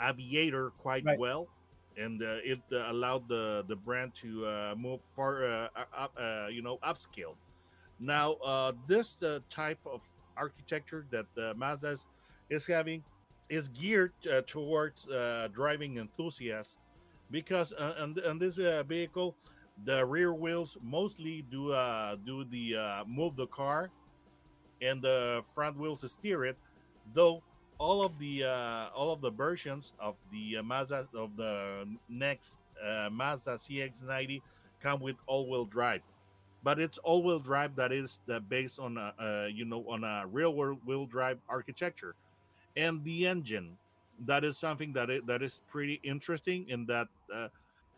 Aviator 0.00 0.70
quite 0.78 1.04
right. 1.04 1.18
well, 1.18 1.48
and 1.96 2.22
uh, 2.22 2.36
it 2.44 2.60
uh, 2.72 2.90
allowed 2.90 3.28
the 3.28 3.64
the 3.68 3.76
brand 3.76 4.14
to 4.14 4.46
uh, 4.46 4.74
move 4.76 5.00
far 5.14 5.44
uh, 5.44 5.68
up, 5.96 6.12
uh, 6.18 6.46
you 6.48 6.62
know 6.62 6.78
upscale. 6.82 7.34
Now 8.00 8.34
uh, 8.34 8.72
this 8.86 9.16
type 9.50 9.78
of 9.86 10.00
architecture 10.36 11.06
that 11.10 11.56
Mazda 11.56 11.96
is 12.50 12.66
having 12.66 13.02
is 13.48 13.68
geared 13.68 14.12
towards 14.46 15.06
driving 15.52 15.98
enthusiasts 15.98 16.78
because 17.30 17.72
on, 17.72 18.16
on, 18.26 18.38
this 18.38 18.56
vehicle 18.86 19.36
the 19.84 20.04
rear 20.04 20.32
wheels 20.32 20.76
mostly 20.82 21.44
do 21.50 21.68
do 22.24 22.44
the 22.44 23.04
move 23.06 23.36
the 23.36 23.46
car 23.46 23.90
and 24.80 25.02
the 25.02 25.42
front 25.54 25.78
wheels 25.78 26.04
steer 26.10 26.44
it 26.44 26.56
though 27.12 27.42
all 27.78 28.04
of 28.04 28.18
the 28.18 28.44
all 28.44 29.12
of 29.12 29.20
the 29.20 29.30
versions 29.30 29.92
of 29.98 30.14
the 30.30 30.60
Mazda 30.62 31.08
of 31.14 31.36
the 31.36 31.86
next 32.08 32.58
Mazda 33.10 33.52
CX90 33.52 34.42
come 34.82 35.00
with 35.00 35.16
all-wheel 35.26 35.66
drive. 35.66 36.02
But 36.64 36.78
it's 36.78 36.98
all-wheel 36.98 37.40
drive 37.40 37.74
that 37.76 37.92
is 37.92 38.20
uh, 38.32 38.38
based 38.40 38.78
on 38.78 38.96
a, 38.96 39.14
uh, 39.18 39.46
you 39.46 39.64
know 39.64 39.84
on 39.88 40.04
a 40.04 40.26
real 40.26 40.54
world 40.54 40.78
wheel 40.84 41.06
drive 41.06 41.38
architecture. 41.48 42.14
And 42.76 43.02
the 43.04 43.26
engine 43.26 43.76
that 44.26 44.44
is 44.44 44.58
something 44.58 44.92
that 44.92 45.10
it, 45.10 45.26
that 45.26 45.42
is 45.42 45.60
pretty 45.68 46.00
interesting 46.02 46.68
in 46.68 46.86
that 46.86 47.08
uh, 47.34 47.48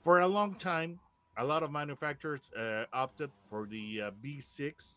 for 0.02 0.20
a 0.20 0.26
long 0.26 0.54
time 0.54 0.98
a 1.36 1.44
lot 1.44 1.62
of 1.62 1.72
manufacturers 1.72 2.50
uh, 2.56 2.84
opted 2.92 3.30
for 3.50 3.66
the 3.66 4.02
uh, 4.02 4.10
V6 4.24 4.96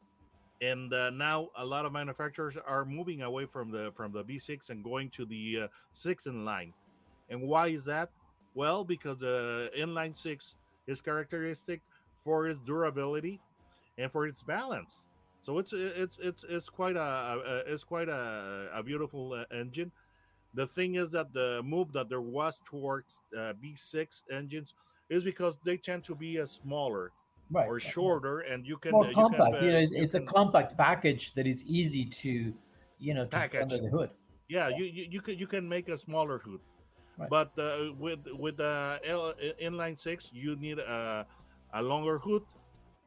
and 0.62 0.94
uh, 0.94 1.10
now 1.12 1.50
a 1.58 1.66
lot 1.66 1.86
of 1.86 1.92
manufacturers 1.92 2.58
are 2.66 2.86
moving 2.86 3.22
away 3.22 3.46
from 3.46 3.72
the 3.72 3.92
from 3.96 4.12
the 4.12 4.24
V6 4.24 4.70
and 4.70 4.84
going 4.84 5.10
to 5.12 5.26
the 5.26 5.60
uh, 5.64 5.68
six 5.94 6.26
in 6.26 6.46
line 6.46 6.74
and 7.30 7.42
why 7.42 7.68
is 7.68 7.84
that 7.86 8.10
well 8.56 8.84
because 8.84 9.18
the 9.20 9.70
inline 9.78 10.18
six 10.18 10.56
is 10.88 11.02
characteristic 11.02 11.82
for 12.24 12.48
its 12.48 12.60
durability 12.66 13.40
and 13.98 14.12
for 14.12 14.28
its 14.28 14.42
balance. 14.44 15.08
So 15.42 15.60
it's 15.60 15.74
it's 15.74 16.18
it's 16.22 16.44
it's 16.50 16.70
quite 16.70 16.96
a, 16.96 17.02
a 17.02 17.74
it's 17.74 17.84
quite 17.84 18.10
a, 18.10 18.70
a 18.74 18.84
beautiful 18.84 19.34
uh, 19.34 19.56
engine. 19.56 19.92
The 20.54 20.68
thing 20.68 20.96
is 20.96 21.10
that 21.12 21.34
the 21.34 21.62
move 21.64 21.94
that 21.94 22.10
there 22.10 22.22
was 22.22 22.60
towards 22.66 23.22
uh, 23.34 23.54
V6 23.64 24.24
engines 24.32 24.74
is 25.10 25.24
because 25.24 25.58
they 25.64 25.78
tend 25.78 26.04
to 26.06 26.16
be 26.16 26.38
a 26.38 26.48
smaller 26.48 27.12
right. 27.52 27.68
or 27.68 27.80
shorter, 27.80 28.40
and 28.42 28.66
you 28.66 28.78
can 28.78 28.92
more 28.92 29.08
uh, 29.08 29.14
compact. 29.14 29.54
You, 29.54 29.58
can, 29.58 29.66
you 29.66 29.72
know, 29.74 29.80
it's, 29.80 29.92
it's 29.92 30.16
can, 30.16 30.24
a 30.24 30.26
compact 30.26 30.78
package 30.78 31.34
that 31.34 31.48
is 31.48 31.66
easy 31.66 32.06
to, 32.06 32.54
you 33.00 33.14
know, 33.14 33.26
to 33.26 33.62
under 33.62 33.78
the 33.78 33.90
hood. 33.90 34.10
Yeah, 34.50 34.70
yeah, 34.70 34.78
you, 34.78 34.86
you 34.86 35.08
you 35.12 35.22
can 35.22 35.38
you 35.38 35.48
can 35.48 35.68
make 35.68 35.90
a 35.90 35.98
smaller 35.98 36.38
hood, 36.40 36.62
right. 37.18 37.30
but 37.30 37.52
uh, 37.58 37.94
with 38.00 38.20
with 38.34 38.58
the 38.58 39.00
L, 39.06 39.34
inline 39.62 40.00
six, 40.00 40.30
you 40.34 40.56
need 40.56 40.80
a 40.80 41.26
a 41.74 41.82
longer 41.82 42.18
hood, 42.18 42.44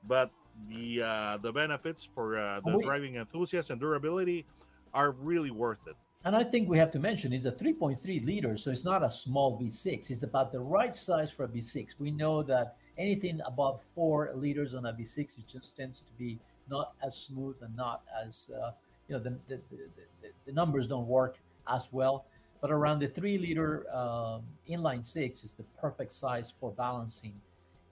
but 0.07 0.31
the 0.69 1.03
uh, 1.03 1.39
the 1.39 1.53
benefits 1.53 2.07
for 2.15 2.39
uh, 2.39 2.61
the 2.65 2.77
we, 2.77 2.85
driving 2.85 3.17
enthusiast 3.17 3.71
and 3.71 3.81
durability 3.81 4.47
are 4.93 5.13
really 5.13 5.51
worth 5.51 5.87
it. 5.87 5.97
And 6.25 6.37
I 6.37 6.45
think 6.45 6.69
we 6.69 6.77
have 6.77 6.91
to 6.91 6.99
mention 6.99 7.33
it's 7.33 7.47
a 7.47 7.53
3.3 7.53 8.27
liter, 8.27 8.59
so 8.59 8.71
it's 8.71 8.85
not 8.85 9.03
a 9.03 9.11
small 9.11 9.59
V6. 9.59 10.11
It's 10.11 10.23
about 10.23 10.53
the 10.53 10.61
right 10.61 10.95
size 10.95 11.31
for 11.31 11.45
a 11.45 11.49
V6. 11.49 11.99
We 11.99 12.11
know 12.11 12.43
that 12.43 12.77
anything 13.01 13.41
above 13.47 13.83
four 13.95 14.31
liters 14.35 14.75
on 14.75 14.87
a 14.87 14.93
V6 14.93 15.39
it 15.39 15.47
just 15.47 15.77
tends 15.77 16.01
to 16.01 16.13
be 16.19 16.39
not 16.69 16.93
as 17.05 17.17
smooth 17.17 17.57
and 17.63 17.75
not 17.77 18.03
as 18.25 18.51
uh, 18.55 18.71
you 19.09 19.17
know 19.17 19.23
the 19.23 19.31
the, 19.49 19.61
the, 19.71 20.29
the, 20.47 20.53
numbers 20.53 20.87
don't 20.87 21.07
work 21.07 21.39
as 21.69 21.89
well. 21.93 22.27
But 22.61 22.71
around 22.71 22.99
the 23.01 23.09
three 23.09 23.39
liter 23.39 23.87
um, 23.93 24.43
inline 24.69 25.05
six 25.05 25.43
is 25.45 25.55
the 25.55 25.65
perfect 25.81 26.13
size 26.13 26.53
for 26.61 26.71
balancing 26.71 27.35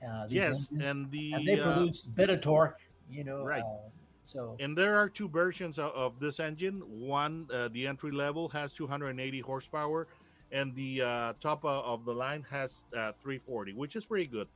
uh, 0.06 0.26
yes, 0.28 0.66
engines, 0.70 0.88
and 0.88 1.10
the 1.10 1.32
and 1.32 1.48
they 1.48 1.58
uh, 1.58 1.72
produce 1.72 2.04
better 2.04 2.36
torque. 2.36 2.78
You 3.10 3.24
know, 3.24 3.44
right. 3.44 3.62
Uh, 3.62 3.88
so 4.26 4.56
and 4.60 4.76
there 4.76 4.96
are 4.96 5.08
two 5.08 5.28
versions 5.28 5.78
of, 5.78 5.92
of 5.92 6.20
this 6.20 6.38
engine. 6.38 6.82
One, 6.86 7.48
uh, 7.52 7.68
the 7.72 7.86
entry 7.86 8.12
level 8.12 8.48
has 8.50 8.74
280 8.74 9.40
horsepower, 9.40 10.06
and 10.52 10.74
the 10.74 11.02
uh, 11.02 11.32
top 11.40 11.64
of 11.64 12.04
the 12.04 12.12
line 12.12 12.44
has 12.50 12.84
uh, 12.92 13.12
340, 13.22 13.72
which 13.72 13.96
is 13.96 14.04
pretty 14.04 14.26
good. 14.26 14.46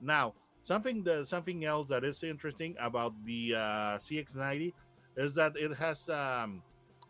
Now, 0.00 0.34
something 0.62 1.02
that 1.04 1.28
something 1.28 1.64
else 1.64 1.88
that 1.88 2.04
is 2.04 2.22
interesting 2.22 2.74
about 2.80 3.12
the 3.24 3.54
uh, 3.54 3.58
CX90 3.98 4.72
is 5.16 5.34
that 5.34 5.56
it 5.56 5.74
has 5.74 6.08
um, 6.08 6.62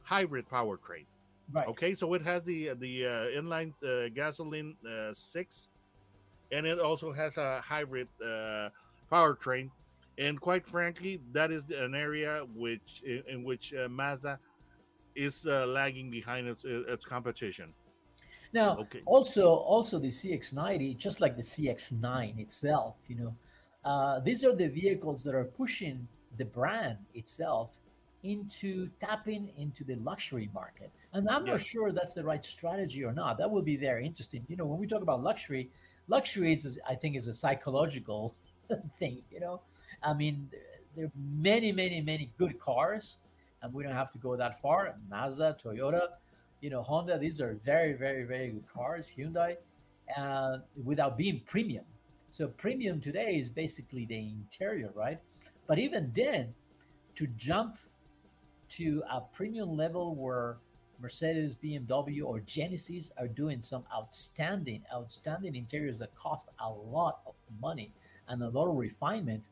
hybrid 0.03 0.49
powertrain. 0.49 1.07
Right. 1.53 1.69
Okay, 1.69 1.95
so 1.95 2.15
it 2.15 2.23
has 2.23 2.43
the 2.45 2.73
the 2.75 3.07
uh, 3.07 3.41
inline 3.41 3.73
uh, 3.85 4.09
gasoline 4.15 4.77
uh, 4.87 5.13
six 5.13 5.69
and 6.53 6.67
it 6.67 6.79
also 6.79 7.13
has 7.13 7.37
a 7.37 7.61
hybrid 7.61 8.09
uh, 8.23 8.69
powertrain. 9.11 9.71
And 10.19 10.41
quite 10.41 10.67
frankly, 10.67 11.21
that 11.33 11.51
is 11.51 11.63
an 11.77 11.95
area 11.95 12.45
which 12.55 13.03
in, 13.05 13.23
in 13.29 13.45
which 13.45 13.75
uh, 13.75 13.89
Mazda 13.89 14.39
is 15.17 15.47
uh, 15.47 15.67
lagging 15.67 16.11
behind 16.11 16.47
its, 16.47 16.65
its 16.65 17.05
competition. 17.05 17.73
Now, 18.55 18.79
Okay. 18.79 19.03
also, 19.05 19.49
also 19.53 19.99
the 19.99 20.09
CX90, 20.09 20.97
just 20.97 21.21
like 21.21 21.37
the 21.37 21.43
CX9 21.43 22.39
itself, 22.39 22.95
you 23.09 23.17
know, 23.17 23.35
uh, 23.85 24.21
these 24.21 24.45
are 24.45 24.55
the 24.55 24.69
vehicles 24.69 25.25
that 25.25 25.35
are 25.35 25.45
pushing 25.45 26.07
the 26.39 26.45
brand 26.45 26.99
itself 27.15 27.73
into 28.23 28.89
tapping 29.01 29.51
into 29.59 29.85
the 29.85 29.97
luxury 29.97 30.49
market. 30.55 30.91
And 31.13 31.29
I'm 31.29 31.45
Yeah. 31.45 31.53
not 31.53 31.61
sure 31.61 31.93
that's 31.93 32.15
the 32.15 32.25
right 32.25 32.45
strategy 32.45 33.05
or 33.05 33.13
not. 33.13 33.39
That 33.39 33.51
would 33.51 33.65
be 33.65 33.77
very 33.77 34.07
interesting. 34.07 34.47
You 34.49 34.57
know, 34.57 34.67
when 34.67 34.79
we 34.79 34.87
talk 34.87 35.03
about 35.03 35.23
luxury, 35.23 35.69
luxury 36.09 36.55
is, 36.55 36.79
I 36.89 36.95
think, 36.95 37.17
is 37.17 37.27
a 37.27 37.35
psychological 37.35 38.35
thing. 38.99 39.23
You 39.31 39.41
know, 39.41 39.61
I 40.03 40.15
mean, 40.15 40.49
there, 40.51 40.61
there 40.97 41.05
are 41.07 41.13
many, 41.17 41.73
many, 41.73 42.01
many 42.01 42.31
good 42.39 42.59
cars, 42.61 43.19
and 43.63 43.75
we 43.75 43.83
don't 43.83 43.93
have 43.93 44.13
to 44.13 44.19
go 44.19 44.37
that 44.37 44.61
far. 44.63 44.95
Mazda, 45.11 45.57
Toyota, 45.63 46.09
you 46.65 46.71
know, 46.71 46.81
Honda. 46.81 47.19
These 47.19 47.43
are 47.43 47.59
very, 47.63 47.93
very, 47.93 48.25
very 48.25 48.49
good 48.49 48.65
cars. 48.73 49.11
Hyundai, 49.15 49.59
uh, 50.17 50.59
without 50.83 51.19
being 51.19 51.43
premium. 51.45 51.85
So 52.31 52.49
premium 52.49 53.03
today 53.03 53.37
is 53.37 53.51
basically 53.51 54.07
the 54.07 54.17
interior, 54.17 54.89
right? 54.95 55.19
But 55.67 55.79
even 55.79 56.11
then, 56.17 56.55
to 57.17 57.27
jump 57.37 57.77
to 58.71 59.03
a 59.13 59.21
premium 59.21 59.77
level 59.77 60.15
where 60.15 60.57
Mercedes, 61.03 61.55
BMW, 61.55 62.25
or 62.25 62.41
Genesis 62.41 63.13
are 63.19 63.29
doing 63.29 63.61
some 63.61 63.85
outstanding, 63.95 64.85
outstanding 64.91 65.55
interiors 65.57 65.99
that 65.99 66.15
cost 66.15 66.49
a 66.61 66.71
lot 66.71 67.19
of 67.27 67.35
money 67.61 67.93
and 68.29 68.43
a 68.43 68.49
lot 68.49 68.69
of 68.71 68.77
refinement. 68.77 69.43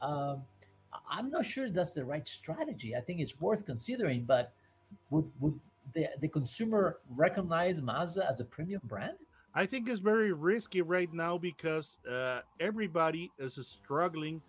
Um, 0.00 0.42
I'm 1.10 1.30
not 1.30 1.44
sure 1.44 1.68
that's 1.68 1.92
the 1.92 2.06
right 2.06 2.26
strategy. 2.26 2.96
I 2.96 3.00
think 3.02 3.20
it's 3.20 3.38
worth 3.42 3.66
considering, 3.66 4.24
but 4.24 4.54
would 5.10 5.30
would 5.38 5.60
the, 5.94 6.08
the 6.20 6.28
consumer 6.28 6.98
recognize 7.10 7.82
Mazda 7.82 8.26
as 8.28 8.40
a 8.40 8.44
premium 8.44 8.80
brand? 8.84 9.16
I 9.54 9.66
think 9.66 9.88
it's 9.88 10.00
very 10.00 10.32
risky 10.32 10.80
right 10.80 11.12
now 11.12 11.36
because 11.36 11.96
uh, 12.10 12.40
everybody 12.58 13.30
is 13.38 13.58
struggling. 13.66 14.40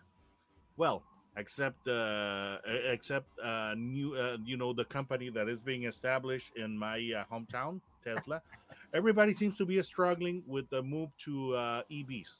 Well, 0.78 1.04
except 1.36 1.88
uh, 1.88 2.58
except 2.66 3.28
uh, 3.40 3.75
new, 3.78 4.16
uh, 4.16 4.38
you 4.46 4.56
know, 4.56 4.72
the 4.72 4.86
company 4.86 5.30
that 5.30 5.50
is 5.50 5.60
being 5.60 5.84
established 5.86 6.52
in 6.56 6.78
my 6.78 6.98
uh, 6.98 7.24
hometown, 7.34 7.82
Tesla. 8.04 8.42
everybody 8.94 9.34
seems 9.34 9.58
to 9.58 9.66
be 9.66 9.82
struggling 9.82 10.44
with 10.48 10.70
the 10.70 10.82
move 10.82 11.10
to 11.18 11.54
uh, 11.56 11.82
EVs. 11.92 12.40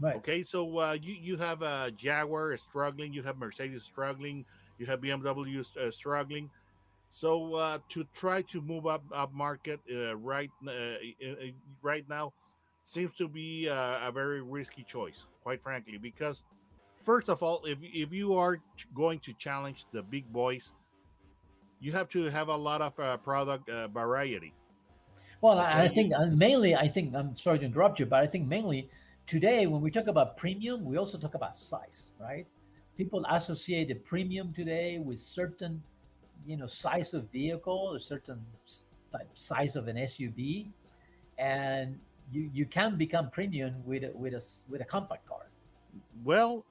Right. 0.00 0.16
Okay, 0.16 0.42
so 0.42 0.78
uh, 0.78 0.96
you 1.00 1.14
you 1.14 1.36
have 1.36 1.62
uh, 1.62 1.90
Jaguar 1.90 2.56
struggling, 2.56 3.12
you 3.12 3.22
have 3.22 3.38
Mercedes 3.38 3.84
struggling, 3.84 4.44
you 4.78 4.86
have 4.86 5.00
BMW 5.00 5.64
uh, 5.76 5.90
struggling. 5.90 6.50
So 7.14 7.54
uh, 7.54 7.78
to 7.90 8.02
try 8.12 8.42
to 8.42 8.60
move 8.60 8.88
up 8.88 9.04
up 9.14 9.32
market 9.32 9.78
uh, 9.86 10.16
right 10.16 10.50
uh, 10.66 10.98
right 11.80 12.04
now 12.08 12.32
seems 12.86 13.14
to 13.14 13.28
be 13.28 13.68
uh, 13.68 14.08
a 14.08 14.10
very 14.10 14.42
risky 14.42 14.82
choice, 14.82 15.24
quite 15.44 15.62
frankly, 15.62 15.96
because 15.96 16.42
first 17.04 17.28
of 17.28 17.40
all, 17.40 17.64
if 17.66 17.78
if 17.82 18.12
you 18.12 18.34
are 18.34 18.58
going 18.96 19.20
to 19.20 19.32
challenge 19.34 19.86
the 19.92 20.02
big 20.02 20.26
boys, 20.32 20.72
you 21.78 21.92
have 21.92 22.08
to 22.08 22.24
have 22.24 22.48
a 22.48 22.56
lot 22.56 22.82
of 22.82 22.98
uh, 22.98 23.16
product 23.18 23.68
uh, 23.68 23.86
variety. 23.86 24.52
Well, 25.40 25.60
I, 25.60 25.84
I 25.84 25.88
think 25.88 26.12
uh, 26.12 26.26
mainly, 26.34 26.74
I 26.74 26.88
think 26.88 27.14
I'm 27.14 27.36
sorry 27.36 27.60
to 27.60 27.64
interrupt 27.64 28.00
you, 28.00 28.06
but 28.06 28.24
I 28.24 28.26
think 28.26 28.48
mainly 28.48 28.90
today 29.24 29.68
when 29.68 29.80
we 29.80 29.92
talk 29.92 30.08
about 30.08 30.36
premium, 30.36 30.84
we 30.84 30.98
also 30.98 31.16
talk 31.16 31.36
about 31.36 31.54
size, 31.54 32.12
right? 32.18 32.44
People 32.96 33.24
associate 33.30 33.86
the 33.86 33.94
premium 33.94 34.52
today 34.52 34.98
with 34.98 35.20
certain, 35.20 35.80
you 36.46 36.56
know, 36.56 36.66
size 36.66 37.14
of 37.14 37.30
vehicle, 37.30 37.94
a 37.94 38.00
certain 38.00 38.44
type 39.12 39.28
size 39.34 39.76
of 39.76 39.88
an 39.88 39.96
SUV, 39.96 40.66
and 41.38 41.98
you 42.32 42.50
you 42.52 42.66
can 42.66 42.96
become 42.96 43.30
premium 43.30 43.74
with 43.84 44.04
a, 44.04 44.12
with 44.14 44.34
a 44.34 44.42
with 44.68 44.80
a 44.80 44.84
compact 44.84 45.26
car. 45.26 45.50
Well, 46.24 46.64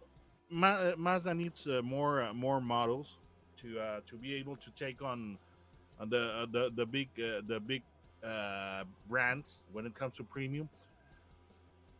Ma- 0.50 0.68
uh, 0.68 0.94
Mazda 0.98 1.34
needs 1.34 1.66
uh, 1.68 1.82
more 1.84 2.22
uh, 2.22 2.34
more 2.34 2.62
models 2.62 3.18
to 3.62 3.80
uh, 3.80 4.00
to 4.08 4.16
be 4.18 4.36
able 4.36 4.56
to 4.58 4.72
take 4.72 5.02
on 5.02 5.38
uh, 6.00 6.06
the 6.06 6.22
uh, 6.22 6.46
the 6.52 6.72
the 6.76 6.86
big 6.86 7.10
the 7.16 7.60
big 7.66 7.84
brands 9.10 9.62
when 9.72 9.86
it 9.86 9.94
comes 9.96 10.16
to 10.16 10.24
premium. 10.24 10.70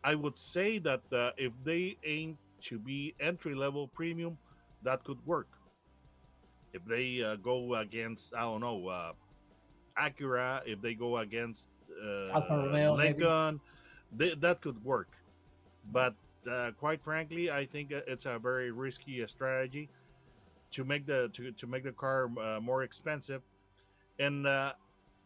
I 0.02 0.14
would 0.14 0.38
say 0.38 0.78
that 0.80 1.00
if 1.36 1.52
they 1.64 1.96
aim 2.04 2.38
to 2.62 2.78
be 2.78 3.14
entry 3.20 3.54
level 3.54 3.88
premium, 3.88 4.38
that 4.82 5.02
could 5.04 5.24
work. 5.26 5.48
If 6.74 6.84
they 6.84 7.22
uh, 7.22 7.36
go 7.36 7.76
against 7.76 8.34
I 8.34 8.42
don't 8.42 8.60
know 8.60 8.88
uh, 8.88 9.12
Acura, 9.98 10.60
if 10.66 10.82
they 10.82 10.94
go 10.94 11.18
against 11.18 11.68
uh, 12.04 12.34
Alfa 12.34 12.56
Romeo. 12.56 12.94
Lincoln, 12.94 13.60
they, 14.12 14.34
that 14.34 14.60
could 14.60 14.84
work. 14.84 15.16
But 15.92 16.14
uh, 16.50 16.72
quite 16.78 17.02
frankly, 17.02 17.50
I 17.50 17.64
think 17.64 17.92
uh, 17.92 18.00
it's 18.06 18.26
a 18.26 18.38
very 18.38 18.70
risky 18.70 19.24
strategy 19.26 19.88
to 20.72 20.84
make 20.84 21.06
the 21.06 21.30
to, 21.34 21.52
to 21.52 21.66
make 21.66 21.84
the 21.84 21.92
car 21.92 22.28
uh, 22.38 22.60
more 22.60 22.82
expensive. 22.82 23.42
And 24.18 24.46
uh, 24.46 24.72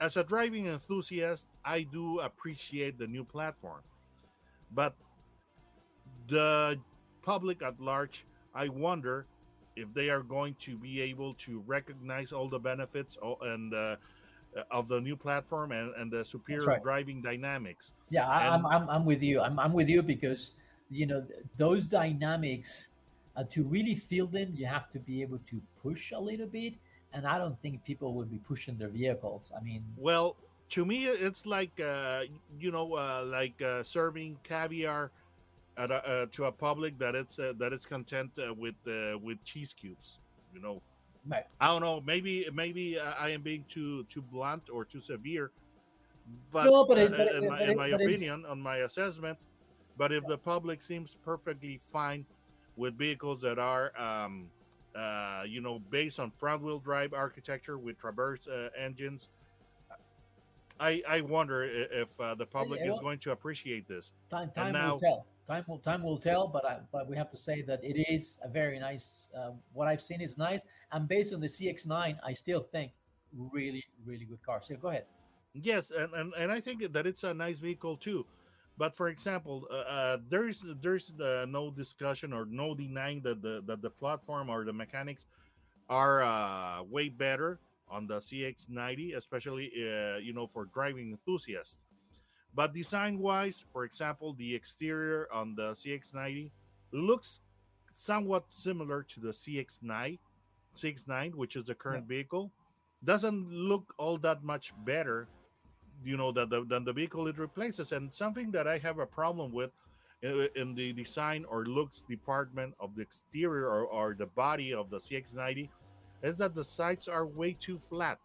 as 0.01 0.17
a 0.17 0.25
driving 0.25 0.67
enthusiast, 0.67 1.47
I 1.65 1.83
do 1.83 2.21
appreciate 2.21 2.99
the 2.99 3.07
new 3.07 3.25
platform, 3.25 3.81
but 4.73 4.95
the 6.29 6.79
public 7.23 7.63
at 7.63 7.81
large, 7.81 8.25
I 8.55 8.69
wonder 8.69 9.27
if 9.79 9.93
they 9.95 10.11
are 10.11 10.23
going 10.23 10.55
to 10.67 10.77
be 10.77 11.01
able 11.01 11.35
to 11.35 11.63
recognize 11.67 12.33
all 12.33 12.49
the 12.49 12.59
benefits 12.59 13.17
and 13.43 13.73
uh, 13.75 13.97
of 14.71 14.89
the 14.89 15.01
new 15.01 15.17
platform 15.17 15.73
and, 15.73 15.95
and 15.97 16.11
the 16.11 16.25
superior 16.25 16.67
right. 16.67 16.83
driving 16.83 17.23
dynamics. 17.23 17.93
Yeah, 18.11 18.29
I, 18.29 18.45
And- 18.45 18.55
I'm, 18.55 18.67
I'm 18.67 18.91
I'm 18.91 19.05
with 19.05 19.23
you. 19.23 19.41
I'm 19.41 19.59
I'm 19.59 19.73
with 19.73 19.89
you 19.89 20.03
because 20.03 20.53
you 20.91 21.07
know 21.07 21.25
those 21.57 21.87
dynamics 21.87 22.89
uh, 23.37 23.45
to 23.51 23.63
really 23.63 23.95
feel 23.95 24.27
them, 24.27 24.53
you 24.57 24.67
have 24.67 24.91
to 24.91 24.99
be 24.99 25.23
able 25.23 25.39
to 25.51 25.61
push 25.83 26.13
a 26.13 26.19
little 26.19 26.47
bit, 26.47 26.75
and 27.13 27.27
I 27.27 27.39
don't 27.39 27.61
think 27.63 27.85
people 27.85 28.13
will 28.15 28.25
be 28.27 28.39
pushing 28.39 28.77
their 28.77 28.89
vehicles. 28.89 29.53
I 29.57 29.63
mean, 29.63 29.85
Well, 29.97 30.35
to 30.71 30.85
me, 30.85 31.07
it's 31.07 31.47
like 31.47 31.79
uh, 31.81 32.23
you 32.59 32.71
know, 32.73 32.95
uh, 32.95 33.25
like 33.27 33.61
uh, 33.63 33.85
serving 33.85 34.39
caviar 34.43 35.13
at 35.79 35.91
a, 35.93 36.07
uh, 36.09 36.27
to 36.33 36.47
a 36.47 36.53
public 36.53 36.99
that 36.99 37.15
it's 37.15 37.39
uh, 37.39 37.53
that 37.59 37.73
it's 37.73 37.87
content 37.87 38.31
uh, 38.39 38.53
with 38.53 38.75
uh, 38.87 39.17
with 39.19 39.43
cheese 39.45 39.73
cubes. 39.73 40.19
You 40.53 40.61
know, 40.61 40.83
right. 41.27 41.47
I 41.61 41.69
don't 41.69 41.81
know. 41.81 42.03
Maybe 42.05 42.47
maybe 42.53 42.99
I 42.99 43.31
am 43.31 43.43
being 43.43 43.65
too 43.69 44.05
too 44.05 44.21
blunt 44.23 44.65
or 44.73 44.85
too 44.85 45.01
severe, 45.01 45.51
but, 46.53 46.65
No, 46.65 46.85
but 46.85 46.99
it- 46.99 47.15
uh, 47.15 47.17
but 47.17 47.27
it- 47.29 47.35
in 47.45 47.49
my, 47.49 47.59
but 47.59 47.69
in 47.71 47.77
my 47.77 47.87
it's- 47.87 48.01
opinion, 48.03 48.45
on 48.47 48.61
my 48.61 48.79
assessment, 48.79 49.39
but 49.97 50.13
if 50.13 50.27
the 50.27 50.37
public 50.37 50.83
seems 50.83 51.17
perfectly 51.25 51.81
fine 51.93 52.27
with 52.77 52.99
vehicles 52.99 53.41
that 53.43 53.59
are 53.59 53.93
um, 54.01 54.51
uh, 54.97 55.43
you 55.47 55.61
know 55.61 55.79
based 55.91 56.19
on 56.19 56.33
front 56.39 56.61
wheel 56.63 56.81
drive 56.81 57.13
architecture 57.15 57.79
with 57.79 57.97
traverse 57.99 58.49
uh, 58.49 58.69
engines. 58.77 59.29
I, 60.81 61.03
I 61.09 61.23
wonder 61.23 61.65
if 61.65 62.09
uh, 62.21 62.37
the 62.37 62.47
public 62.47 62.79
yeah, 62.79 62.87
is 62.87 62.93
well- 62.93 63.01
going 63.01 63.19
to 63.21 63.33
appreciate 63.33 63.89
this. 63.89 64.13
Time 64.31 64.51
time 64.55 64.73
now- 64.73 64.93
will 64.93 64.99
tell. 64.99 65.27
Time 65.49 65.65
will 65.67 65.79
time 65.79 66.03
will 66.03 66.19
tell. 66.19 66.47
But 66.47 66.65
I 66.67 66.79
but 66.93 67.09
we 67.09 67.17
have 67.17 67.31
to 67.31 67.37
say 67.37 67.63
that 67.63 67.83
it 67.83 67.97
is 68.09 68.39
a 68.45 68.49
very 68.49 68.79
nice. 68.79 69.31
Uh, 69.37 69.53
what 69.73 69.89
I've 69.89 70.03
seen 70.03 70.21
is 70.21 70.37
nice, 70.37 70.61
and 70.93 71.09
based 71.09 71.33
on 71.33 71.41
the 71.41 71.47
CX9, 71.47 72.19
I 72.23 72.33
still 72.35 72.61
think 72.61 72.93
really 73.33 73.85
really 74.05 74.27
good 74.27 74.43
car. 74.45 74.61
So 74.63 74.77
go 74.77 74.89
ahead. 74.89 75.07
Yes, 75.55 75.91
and, 75.91 76.13
and, 76.13 76.35
and 76.39 76.53
I 76.53 76.61
think 76.61 76.93
that 76.93 77.07
it's 77.07 77.25
a 77.25 77.33
nice 77.33 77.59
vehicle 77.59 77.97
too. 77.97 78.27
But 78.77 78.95
for 78.95 79.09
example, 79.09 79.67
uh, 79.71 79.75
uh, 79.75 80.17
there's 80.29 80.63
there's 80.83 81.13
uh, 81.19 81.47
no 81.49 81.71
discussion 81.71 82.33
or 82.33 82.45
no 82.45 82.75
denying 82.75 83.23
that 83.23 83.43
the 83.43 83.63
that 83.67 83.81
the 83.81 83.91
platform 83.91 84.51
or 84.51 84.65
the 84.65 84.73
mechanics 84.73 85.25
are 85.89 86.23
uh, 86.23 86.83
way 86.85 87.09
better 87.09 87.59
on 87.89 88.07
the 88.07 88.21
CX90, 88.21 89.17
especially 89.17 89.73
uh, 89.75 90.19
you 90.19 90.33
know 90.33 90.47
for 90.47 90.67
driving 90.67 91.11
enthusiasts. 91.11 91.77
But 92.59 92.75
design 92.75 93.21
wise, 93.21 93.65
for 93.73 93.85
example, 93.85 94.35
the 94.37 94.53
exterior 94.53 95.29
on 95.33 95.55
the 95.55 95.75
CX90 95.75 96.51
looks 96.91 97.39
somewhat 97.95 98.47
similar 98.49 99.05
to 99.05 99.21
the 99.21 99.29
CX9, 99.29 100.19
CX9, 100.77 101.37
which 101.37 101.55
is 101.55 101.67
the 101.67 101.77
current 101.77 102.09
vehicle. 102.09 102.51
Doesn't 103.05 103.49
look 103.49 103.95
all 103.97 104.19
that 104.19 104.43
much 104.43 104.73
better 104.85 105.29
you 106.05 106.17
know 106.17 106.33
that 106.33 106.51
the, 106.51 106.65
than 106.65 106.83
the 106.85 106.93
vehicle 106.93 107.29
it 107.29 107.39
replaces 107.39 107.91
and 107.91 108.15
something 108.15 108.53
that 108.53 108.69
i 108.69 108.79
have 108.79 109.01
a 109.01 109.07
problem 109.07 109.51
with 109.51 109.73
in, 110.23 110.49
in 110.55 110.75
the 110.77 110.93
design 110.93 111.45
or 111.49 111.65
looks 111.65 112.03
department 112.09 112.73
of 112.79 112.95
the 112.95 113.03
exterior 113.03 113.67
or, 113.67 113.83
or 113.87 114.15
the 114.17 114.27
body 114.27 114.73
of 114.73 114.91
the 114.91 114.99
cx90 114.99 115.69
is 116.23 116.37
that 116.37 116.55
the 116.55 116.63
sides 116.63 117.09
are 117.09 117.27
way 117.27 117.53
too 117.59 117.81
flat 117.81 118.21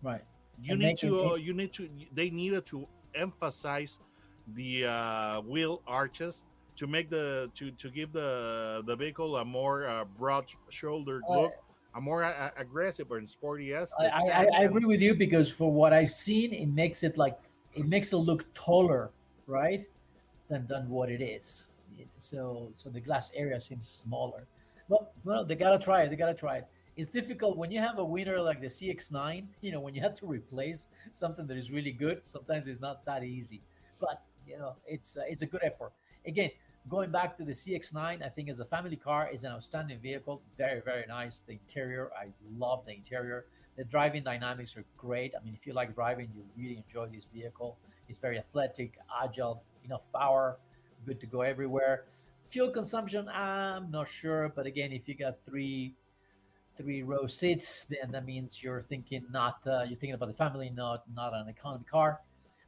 Right. 0.00 0.22
you 0.62 0.74
And 0.74 0.82
need 0.82 0.98
to 0.98 1.30
uh, 1.30 1.34
you 1.34 1.52
need 1.54 1.72
to 1.72 1.88
they 2.14 2.30
needed 2.30 2.66
to 2.66 2.86
emphasize 3.16 3.98
the 4.54 4.84
uh, 4.86 5.40
wheel 5.42 5.82
arches 5.86 6.42
to 6.76 6.86
make 6.86 7.08
the 7.10 7.50
to 7.54 7.70
to 7.72 7.90
give 7.90 8.12
the 8.12 8.82
the 8.86 8.94
vehicle 8.94 9.36
a 9.38 9.44
more 9.44 9.86
uh, 9.88 10.04
broad 10.18 10.44
shouldered 10.68 11.22
Uh, 11.28 11.40
look 11.40 11.52
a 11.94 12.00
more 12.00 12.22
a- 12.22 12.52
a- 12.56 12.60
aggressive 12.60 13.10
and 13.12 13.28
sporty 13.28 13.72
I, 13.98 14.04
I- 14.42 14.48
I 14.58 14.62
agree 14.64 14.84
with 14.84 15.00
you 15.00 15.14
because 15.14 15.50
for 15.50 15.72
what 15.72 15.92
I've 15.94 16.10
seen, 16.12 16.52
it 16.52 16.68
makes 16.68 17.02
it 17.02 17.16
like 17.16 17.38
it 17.74 17.86
makes 17.88 18.12
it 18.12 18.18
look 18.18 18.44
taller, 18.54 19.10
right, 19.46 19.86
than 20.48 20.66
than 20.66 20.88
what 20.90 21.10
it 21.10 21.22
is. 21.22 21.68
So 22.18 22.70
so 22.76 22.90
the 22.90 23.00
glass 23.00 23.32
area 23.34 23.58
seems 23.60 23.88
smaller. 23.88 24.46
But 24.88 25.12
well, 25.24 25.44
they 25.44 25.54
gotta 25.56 25.78
try 25.78 26.02
it. 26.02 26.10
They 26.10 26.16
gotta 26.16 26.34
try 26.34 26.58
it. 26.58 26.66
It's 26.96 27.10
difficult 27.10 27.58
when 27.58 27.70
you 27.70 27.78
have 27.80 27.98
a 27.98 28.04
winner 28.04 28.40
like 28.40 28.62
the 28.62 28.68
CX9. 28.68 29.44
You 29.60 29.72
know, 29.72 29.80
when 29.80 29.94
you 29.94 30.00
have 30.00 30.14
to 30.16 30.26
replace 30.26 30.88
something 31.10 31.46
that 31.46 31.58
is 31.58 31.70
really 31.70 31.92
good, 31.92 32.24
sometimes 32.24 32.66
it's 32.66 32.80
not 32.80 33.04
that 33.04 33.22
easy. 33.22 33.60
But 34.00 34.22
you 34.46 34.58
know, 34.58 34.76
it's 34.86 35.16
uh, 35.16 35.22
it's 35.28 35.42
a 35.42 35.46
good 35.46 35.60
effort. 35.62 35.92
Again, 36.26 36.50
going 36.88 37.10
back 37.10 37.36
to 37.36 37.44
the 37.44 37.52
CX9, 37.52 38.24
I 38.24 38.28
think 38.30 38.48
as 38.48 38.60
a 38.60 38.64
family 38.64 38.96
car, 38.96 39.28
is 39.30 39.44
an 39.44 39.52
outstanding 39.52 39.98
vehicle. 39.98 40.40
Very 40.56 40.80
very 40.80 41.04
nice. 41.06 41.42
The 41.46 41.52
interior, 41.52 42.10
I 42.18 42.28
love 42.56 42.86
the 42.86 42.94
interior. 42.94 43.44
The 43.76 43.84
driving 43.84 44.22
dynamics 44.24 44.74
are 44.78 44.84
great. 44.96 45.34
I 45.38 45.44
mean, 45.44 45.54
if 45.54 45.66
you 45.66 45.74
like 45.74 45.94
driving, 45.94 46.30
you 46.34 46.44
really 46.56 46.82
enjoy 46.86 47.08
this 47.08 47.26
vehicle. 47.30 47.76
It's 48.08 48.18
very 48.18 48.38
athletic, 48.38 48.96
agile, 49.22 49.62
enough 49.84 50.00
power, 50.14 50.56
good 51.04 51.20
to 51.20 51.26
go 51.26 51.42
everywhere. 51.42 52.04
Fuel 52.50 52.70
consumption, 52.70 53.28
I'm 53.28 53.90
not 53.90 54.08
sure, 54.08 54.50
but 54.54 54.64
again, 54.64 54.92
if 54.92 55.06
you 55.08 55.14
got 55.14 55.42
three 55.44 55.94
three 56.76 57.02
row 57.02 57.26
seats, 57.26 57.86
then 57.88 58.10
that 58.12 58.24
means 58.24 58.62
you're 58.62 58.82
thinking 58.82 59.24
not 59.30 59.66
uh, 59.66 59.82
you're 59.88 59.98
thinking 59.98 60.14
about 60.14 60.28
the 60.28 60.34
family, 60.34 60.70
not 60.74 61.04
not 61.14 61.34
an 61.34 61.48
economy 61.48 61.84
car. 61.90 62.20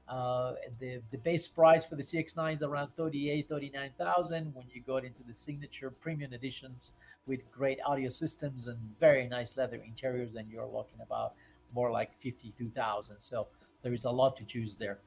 Uh, 0.09 0.55
the 0.81 1.01
the 1.11 1.18
base 1.18 1.47
price 1.47 1.85
for 1.85 1.97
the 1.97 2.03
CX9 2.03 2.55
is 2.55 2.62
around 2.62 2.90
38, 2.97 3.49
39,000. 3.49 4.55
When 4.55 4.64
you 4.73 4.81
go 4.81 4.97
into 4.97 5.23
the 5.27 5.35
signature 5.35 5.90
premium 5.90 6.33
editions 6.33 6.92
with 7.27 7.40
great 7.51 7.79
audio 7.87 8.09
systems 8.09 8.68
and 8.68 8.79
very 8.99 9.29
nice 9.29 9.57
leather 9.57 9.77
interiors, 9.87 10.33
then 10.33 10.47
you're 10.51 10.66
looking 10.66 11.01
about 11.03 11.35
more 11.75 11.90
like 11.90 12.11
52,000. 12.18 13.21
So 13.21 13.49
there 13.83 13.92
is 13.92 14.05
a 14.05 14.11
lot 14.11 14.37
to 14.38 14.44
choose 14.44 14.77
there. 14.77 14.99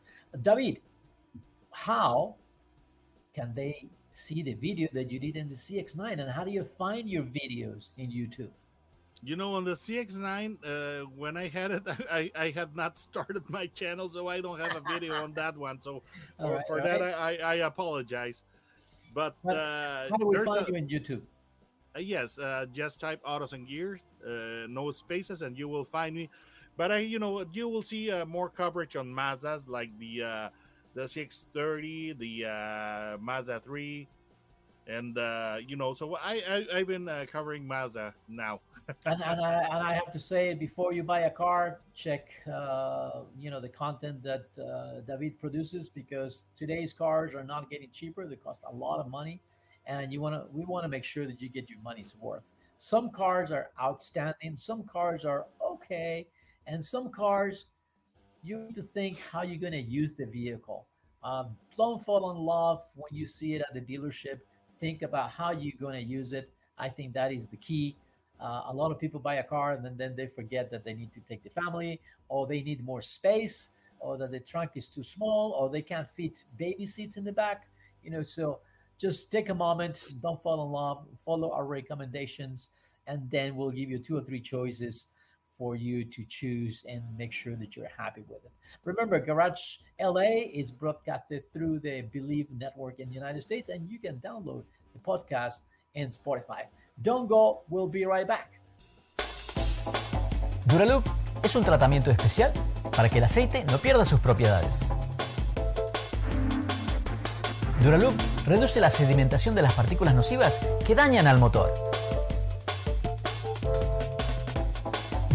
David, 0.42 0.82
how 1.72 2.36
can 3.34 3.54
they 3.56 3.90
see 4.12 4.44
the 4.44 4.54
video 4.54 4.88
that 4.94 5.12
you 5.12 5.20
did 5.20 5.36
in 5.36 5.50
the 5.50 5.56
CX9 5.56 6.20
and 6.20 6.30
how 6.30 6.44
do 6.44 6.52
you 6.52 6.64
find 6.64 7.10
your 7.10 7.24
videos 7.24 7.90
in 7.98 8.10
YouTube? 8.12 8.52
You 9.24 9.36
know, 9.36 9.54
on 9.54 9.64
the 9.64 9.74
CX9, 9.74 10.58
uh, 10.66 11.06
when 11.16 11.38
I 11.38 11.48
had 11.48 11.72
it, 11.72 11.84
I, 12.12 12.32
I 12.36 12.50
had 12.50 12.76
not 12.76 12.98
started 12.98 13.44
my 13.50 13.68
channel, 13.68 14.10
so 14.10 14.28
I 14.28 14.42
don't 14.42 14.60
have 14.60 14.76
a 14.76 14.82
video 14.82 15.24
on 15.24 15.34
that 15.34 15.56
one. 15.56 15.80
So 15.84 16.02
for, 16.40 16.56
right, 16.56 16.68
for 16.68 16.82
that, 16.82 17.02
I, 17.02 17.38
I, 17.38 17.54
apologize. 17.56 18.42
But 19.14 19.36
uh, 19.48 20.08
how 20.10 20.18
do 20.18 20.26
we 20.26 20.36
find 20.38 20.68
a, 20.68 20.72
you 20.72 20.76
in 20.76 20.88
YouTube? 20.88 21.22
Uh, 21.96 22.00
yes, 22.00 22.40
uh, 22.40 22.66
just 22.74 23.00
type 23.00 23.22
autos 23.24 23.54
and 23.54 23.68
gears, 23.68 24.00
uh, 24.26 24.68
no 24.68 24.90
spaces, 24.90 25.44
and 25.44 25.58
you 25.58 25.68
will 25.68 25.86
find 25.86 26.16
me. 26.16 26.30
But 26.78 26.92
I, 26.92 27.00
you 27.00 27.20
know, 27.20 27.46
you 27.54 27.68
will 27.68 27.84
see 27.84 28.10
uh, 28.10 28.26
more 28.26 28.50
coverage 28.50 28.96
on 28.96 29.08
Mazdas 29.08 29.68
like 29.68 29.90
the 30.00 30.24
uh, 30.24 30.50
the 30.94 31.02
CX30, 31.04 32.18
the 32.18 32.46
uh, 32.46 33.18
Mazda 33.20 33.62
3, 33.62 34.08
and 34.92 35.18
uh, 35.18 35.58
you 35.66 35.76
know, 35.76 35.94
so 35.94 36.16
I, 36.16 36.66
I 36.72 36.78
have 36.80 36.88
been 36.88 37.08
uh, 37.08 37.26
covering 37.32 37.68
Mazda 37.68 38.14
now. 38.28 38.60
and, 39.06 39.22
and, 39.24 39.42
I, 39.42 39.64
and 39.64 39.88
I 39.88 39.94
have 39.94 40.12
to 40.12 40.20
say, 40.20 40.54
before 40.54 40.92
you 40.92 41.04
buy 41.04 41.22
a 41.22 41.30
car, 41.30 41.80
check 41.96 42.30
uh, 42.52 43.22
you 43.40 43.50
know 43.50 43.62
the 43.62 43.70
content 43.70 44.22
that 44.24 44.46
uh, 44.60 45.02
David 45.08 45.40
produces 45.40 45.90
because 45.90 46.44
today's 46.56 46.92
cars 46.94 47.34
are 47.34 47.44
not 47.44 47.70
getting 47.70 47.90
cheaper; 47.92 48.28
they 48.28 48.36
cost 48.36 48.64
a 48.70 48.76
lot 48.76 49.00
of 49.00 49.08
money, 49.10 49.40
and 49.86 50.12
you 50.12 50.20
want 50.20 50.36
to 50.36 50.46
we 50.52 50.66
want 50.66 50.84
to 50.84 50.90
make 50.90 51.04
sure 51.04 51.26
that 51.26 51.42
you 51.42 51.50
get 51.50 51.70
your 51.70 51.80
money's 51.82 52.16
worth. 52.20 52.52
Some 52.78 53.12
cars 53.12 53.52
are 53.52 53.70
outstanding, 53.80 54.56
some 54.56 54.84
cars 54.84 55.24
are 55.24 55.46
okay, 55.64 56.28
and 56.68 56.84
some 56.84 57.10
cars 57.12 57.66
you 58.44 58.58
need 58.58 58.76
to 58.76 58.82
think 58.82 59.20
how 59.20 59.44
you're 59.44 59.58
going 59.58 59.74
to 59.74 59.82
use 59.82 60.16
the 60.16 60.26
vehicle. 60.26 60.88
Um, 61.24 61.56
don't 61.78 62.04
fall 62.04 62.32
in 62.32 62.38
love 62.38 62.82
when 62.96 63.16
you 63.16 63.28
see 63.28 63.54
it 63.54 63.62
at 63.62 63.74
the 63.74 63.82
dealership. 63.82 64.40
Think 64.82 65.04
about 65.04 65.30
how 65.30 65.52
you're 65.52 65.80
going 65.80 65.94
to 65.94 66.02
use 66.02 66.34
it. 66.34 66.50
I 66.78 66.90
think 66.90 67.14
that 67.14 67.32
is 67.32 67.48
the 67.48 67.58
key. 67.58 67.96
Uh, 68.42 68.64
a 68.68 68.74
lot 68.74 68.92
of 68.92 69.00
people 69.00 69.20
buy 69.20 69.36
a 69.36 69.44
car 69.44 69.74
and 69.74 69.86
then, 69.86 69.96
then 69.96 70.16
they 70.16 70.26
forget 70.26 70.72
that 70.72 70.84
they 70.84 70.94
need 70.94 71.14
to 71.14 71.20
take 71.22 71.44
the 71.44 71.50
family 71.50 72.02
or 72.28 72.48
they 72.48 72.62
need 72.62 72.84
more 72.84 73.02
space 73.02 73.70
or 74.00 74.18
that 74.18 74.32
the 74.32 74.40
trunk 74.40 74.72
is 74.76 74.90
too 74.90 75.04
small 75.04 75.52
or 75.52 75.70
they 75.70 75.84
can't 75.84 76.10
fit 76.10 76.44
baby 76.58 76.88
seats 76.88 77.16
in 77.18 77.24
the 77.24 77.32
back. 77.32 77.68
You 78.04 78.10
know, 78.10 78.24
so 78.24 78.60
just 78.98 79.32
take 79.32 79.50
a 79.50 79.54
moment, 79.54 80.04
don't 80.22 80.42
fall 80.42 80.66
in 80.66 80.72
love, 80.72 81.06
follow 81.24 81.52
our 81.52 81.66
recommendations, 81.66 82.70
and 83.06 83.30
then 83.30 83.56
we'll 83.56 83.70
give 83.70 83.90
you 83.90 84.00
two 84.00 84.18
or 84.18 84.22
three 84.22 84.42
choices 84.42 85.08
for 85.62 85.76
you 85.76 86.04
to 86.04 86.26
choose 86.28 86.84
and 86.90 87.04
make 87.22 87.32
sure 87.32 87.56
that 87.56 87.76
you're 87.76 87.94
happy 87.96 88.24
with 88.28 88.42
it. 88.44 88.52
Remember, 88.84 89.20
Garage 89.20 89.78
LA 90.02 90.50
is 90.62 90.72
broadcasted 90.72 91.44
through 91.54 91.78
the 91.86 92.02
Believe 92.12 92.48
Network 92.58 93.00
in 93.00 93.08
the 93.10 93.14
United 93.14 93.44
States, 93.44 93.70
and 93.70 93.88
you 93.88 94.00
can 94.00 94.16
download 94.26 94.64
the 94.96 95.02
podcast 95.12 95.62
in 95.94 96.10
Spotify. 96.10 96.62
Don't 97.04 97.28
go, 97.28 97.62
we'll 97.70 97.92
be 98.00 98.06
right 98.06 98.28
back. 98.28 98.60
Duraloop 100.66 101.06
es 101.44 101.56
un 101.56 101.64
tratamiento 101.64 102.10
especial 102.10 102.52
para 102.96 103.08
que 103.10 103.20
el 103.20 103.24
aceite 103.24 103.64
no 103.66 103.78
pierda 103.78 104.04
sus 104.04 104.20
propiedades. 104.20 104.80
Duraloop 107.84 108.16
reduce 108.48 108.82
la 108.82 108.90
sedimentación 108.90 109.54
de 109.54 109.62
las 109.62 109.74
partículas 109.74 110.16
nocivas 110.16 110.60
que 110.88 110.96
dañan 110.96 111.28
al 111.28 111.38
motor 111.38 111.91